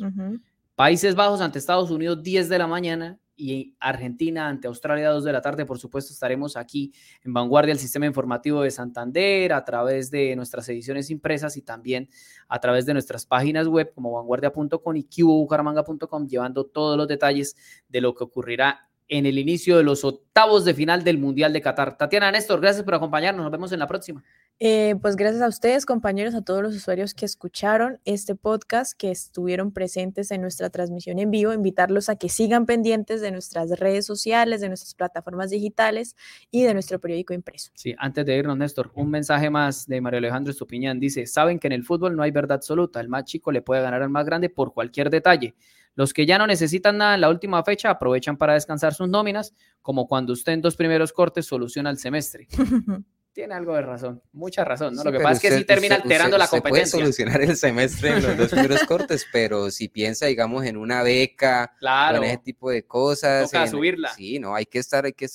Países 0.76 1.16
Bajos 1.16 1.42
ante 1.42 1.58
Estados 1.58 1.90
Unidos 1.90 2.22
10 2.22 2.50
de 2.50 2.58
la 2.60 2.68
mañana 2.68 3.20
y 3.36 3.76
Argentina 3.80 4.48
ante 4.48 4.68
Australia 4.68 5.10
2 5.10 5.24
de 5.24 5.34
la 5.34 5.42
tarde. 5.42 5.66
Por 5.66 5.80
supuesto, 5.80 6.14
estaremos 6.14 6.56
aquí 6.56 6.94
en 7.24 7.34
Vanguardia, 7.34 7.72
el 7.72 7.80
sistema 7.80 8.06
informativo 8.06 8.62
de 8.62 8.70
Santander, 8.70 9.54
a 9.54 9.66
través 9.66 10.12
de 10.12 10.36
nuestras 10.36 10.70
ediciones 10.70 11.10
impresas 11.10 11.58
y 11.58 11.64
también 11.64 12.10
a 12.48 12.60
través 12.60 12.86
de 12.86 12.94
nuestras 12.94 13.26
páginas 13.26 13.68
web 13.68 13.92
como 13.94 14.12
vanguardia.com 14.14 14.96
y 14.96 15.04
cubobucaramanga.com, 15.04 16.28
llevando 16.28 16.66
todos 16.66 16.96
los 16.96 17.08
detalles 17.08 17.56
de 17.90 18.02
lo 18.02 18.14
que 18.14 18.24
ocurrirá 18.24 18.88
en 19.08 19.26
el 19.26 19.38
inicio 19.38 19.78
de 19.78 19.84
los 19.84 20.04
octavos 20.04 20.64
de 20.64 20.74
final 20.74 21.04
del 21.04 21.18
Mundial 21.18 21.54
de 21.54 21.62
Qatar. 21.62 21.98
Tatiana 21.98 22.32
Néstor, 22.32 22.62
gracias 22.62 22.84
por 22.84 22.96
acompañarnos. 22.96 23.44
Nos 23.44 23.52
vemos 23.52 23.72
en 23.72 23.80
la 23.80 23.88
próxima. 23.88 24.24
Eh, 24.60 24.96
pues 25.02 25.16
gracias 25.16 25.42
a 25.42 25.48
ustedes, 25.48 25.86
compañeros, 25.86 26.36
a 26.36 26.42
todos 26.42 26.62
los 26.62 26.76
usuarios 26.76 27.14
que 27.14 27.26
escucharon 27.26 28.00
este 28.06 28.36
podcast, 28.36 28.98
que 28.98 29.12
estuvieron 29.12 29.72
presentes 29.72 30.32
en 30.32 30.42
nuestra 30.42 30.70
transmisión 30.70 31.20
en 31.20 31.32
vivo, 31.32 31.54
invitarlos 31.54 32.08
a 32.08 32.16
que 32.16 32.30
sigan 32.30 32.66
pendientes 32.66 33.20
de 33.20 33.32
nuestras 33.32 33.72
redes 33.80 34.06
sociales, 34.06 34.62
de 34.62 34.70
nuestras 34.70 34.94
plataformas 34.94 35.50
digitales 35.50 36.16
y 36.52 36.64
de 36.64 36.74
nuestro 36.74 37.00
periódico 37.00 37.34
impreso. 37.34 37.72
Sí, 37.74 37.94
antes 37.98 38.26
de 38.26 38.38
irnos, 38.38 38.58
Néstor, 38.58 38.92
un 38.96 39.10
mensaje 39.10 39.50
más 39.50 39.88
de 39.88 40.00
Mario 40.00 40.20
Alejandro 40.20 40.52
Estupiñán. 40.52 41.00
Dice, 41.00 41.26
saben 41.26 41.60
que 41.60 41.68
en 41.68 41.74
el 41.74 41.84
fútbol 41.84 42.16
no 42.16 42.24
hay 42.24 42.32
verdad 42.32 42.56
absoluta, 42.56 43.02
el 43.02 43.10
más 43.10 43.26
chico 43.26 43.52
le 43.52 43.62
puede 43.62 43.82
ganar 43.82 44.02
al 44.02 44.10
más 44.10 44.26
grande 44.26 44.50
por 44.50 44.74
cualquier 44.74 45.10
detalle. 45.10 45.56
Los 45.96 46.14
que 46.14 46.26
ya 46.26 46.38
no 46.38 46.48
necesitan 46.48 46.98
nada 46.98 47.16
en 47.16 47.22
la 47.22 47.30
última 47.30 47.64
fecha 47.64 47.90
aprovechan 47.90 48.38
para 48.38 48.54
descansar 48.54 48.94
sus 48.94 49.10
nóminas, 49.10 49.54
como 49.82 50.08
cuando 50.08 50.34
usted 50.34 50.54
en 50.54 50.62
dos 50.62 50.76
primeros 50.76 51.12
cortes 51.12 51.46
soluciona 51.46 51.90
el 51.90 51.98
semestre. 51.98 52.48
tiene 53.34 53.56
algo 53.56 53.76
de 53.76 53.82
razón, 53.82 54.22
mucha 54.32 54.64
razón, 54.64 54.96
¿no? 54.96 55.04
Lo 55.04 55.12
que 55.12 55.20
pasa 55.20 55.34
es 55.34 55.40
que 55.42 55.58
sí 55.58 55.66
termina 55.66 55.96
alterando 55.96 56.38
la 56.38 56.48
competencia. 56.48 56.98
puede 56.98 57.04
solucionar 57.04 57.42
el 57.42 57.58
semestre 57.58 58.10
en 58.10 58.24
los 58.24 58.38
dos 58.38 58.50
primeros 58.52 58.84
cortes, 58.84 59.26
pero 59.32 59.72
si 59.72 59.90
piensa, 59.90 60.28
digamos, 60.28 60.66
en 60.66 60.78
una 60.78 61.02
beca, 61.02 61.76
claro, 61.80 62.18
en 62.18 62.24
ese 62.26 62.38
tipo 62.38 62.70
de 62.70 62.86
cosas. 62.86 63.52
Toca 63.52 63.68
subirla. 63.68 64.14
Sí, 64.14 64.40
no, 64.40 64.56
hay 64.56 64.66
que 64.66 64.80
estar, 64.80 65.06
hay 65.06 65.14
que, 65.14 65.28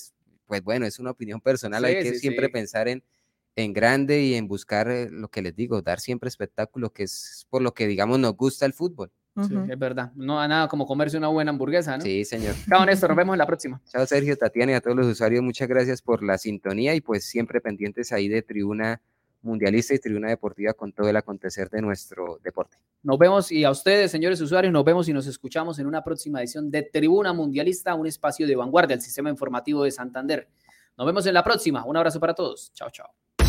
pues 0.47 0.63
bueno, 0.63 0.87
es 0.87 0.99
una 0.99 1.11
opinión 1.11 1.41
personal, 1.41 1.85
hay 1.85 2.01
que 2.01 2.15
siempre 2.15 2.49
pensar 2.49 2.87
en, 2.89 3.03
en 3.57 3.73
grande 3.73 4.23
y 4.23 4.35
en 4.35 4.47
buscar 4.47 4.89
eh, 4.89 5.09
lo 5.11 5.29
que 5.29 5.43
les 5.43 5.57
digo, 5.57 5.83
dar 5.83 5.99
siempre 5.99 6.29
espectáculo, 6.29 6.93
que 6.93 7.03
es 7.03 7.47
por 7.51 7.63
lo 7.63 7.75
que, 7.75 7.89
digamos, 7.89 8.21
nos 8.21 8.37
gusta 8.37 8.65
el 8.65 8.73
fútbol. 8.73 9.11
Sí, 9.47 9.55
es 9.69 9.79
verdad. 9.79 10.13
No 10.15 10.41
hay 10.41 10.49
nada 10.49 10.69
como 10.69 10.87
comerse 10.87 11.17
una 11.17 11.29
buena 11.29 11.51
hamburguesa, 11.51 11.97
¿no? 11.97 12.03
Sí, 12.03 12.25
señor. 12.25 12.55
Chao, 12.69 12.85
Néstor. 12.85 13.11
Nos 13.11 13.17
vemos 13.17 13.35
en 13.35 13.39
la 13.39 13.47
próxima. 13.47 13.81
Chao, 13.91 14.07
Sergio, 14.07 14.37
Tatiana 14.37 14.73
y 14.73 14.75
a 14.75 14.81
todos 14.81 14.97
los 14.97 15.07
usuarios. 15.07 15.43
Muchas 15.43 15.69
gracias 15.69 16.03
por 16.03 16.23
la 16.23 16.39
sintonía 16.39 16.95
y 16.95 17.01
pues 17.01 17.25
siempre 17.25 17.61
pendientes 17.61 18.13
ahí 18.13 18.29
de 18.29 18.43
Tribuna 18.43 19.01
Mundialista 19.43 19.95
y 19.95 19.99
Tribuna 19.99 20.29
Deportiva 20.29 20.73
con 20.73 20.93
todo 20.93 21.09
el 21.09 21.17
acontecer 21.17 21.71
de 21.71 21.81
nuestro 21.81 22.41
deporte. 22.43 22.79
Nos 23.03 23.19
vemos 23.19 23.53
y 23.53 23.65
a 23.65 23.71
ustedes, 23.71 24.11
señores 24.11 24.41
usuarios, 24.41 24.73
nos 24.73 24.85
vemos 24.85 25.09
y 25.09 25.13
nos 25.13 25.27
escuchamos 25.27 25.79
en 25.79 25.87
una 25.87 26.03
próxima 26.03 26.41
edición 26.41 26.71
de 26.71 26.83
Tribuna 26.83 27.33
Mundialista, 27.33 27.95
un 27.95 28.07
espacio 28.07 28.47
de 28.47 28.57
vanguardia 28.57 28.97
del 28.97 29.03
sistema 29.03 29.31
informativo 29.31 29.85
de 29.85 29.91
Santander. 29.91 30.49
Nos 30.97 31.07
vemos 31.07 31.25
en 31.27 31.35
la 31.35 31.45
próxima. 31.45 31.85
Un 31.85 31.97
abrazo 31.97 32.19
para 32.19 32.35
todos. 32.35 32.73
Chao, 32.75 32.91
chao. 32.91 33.48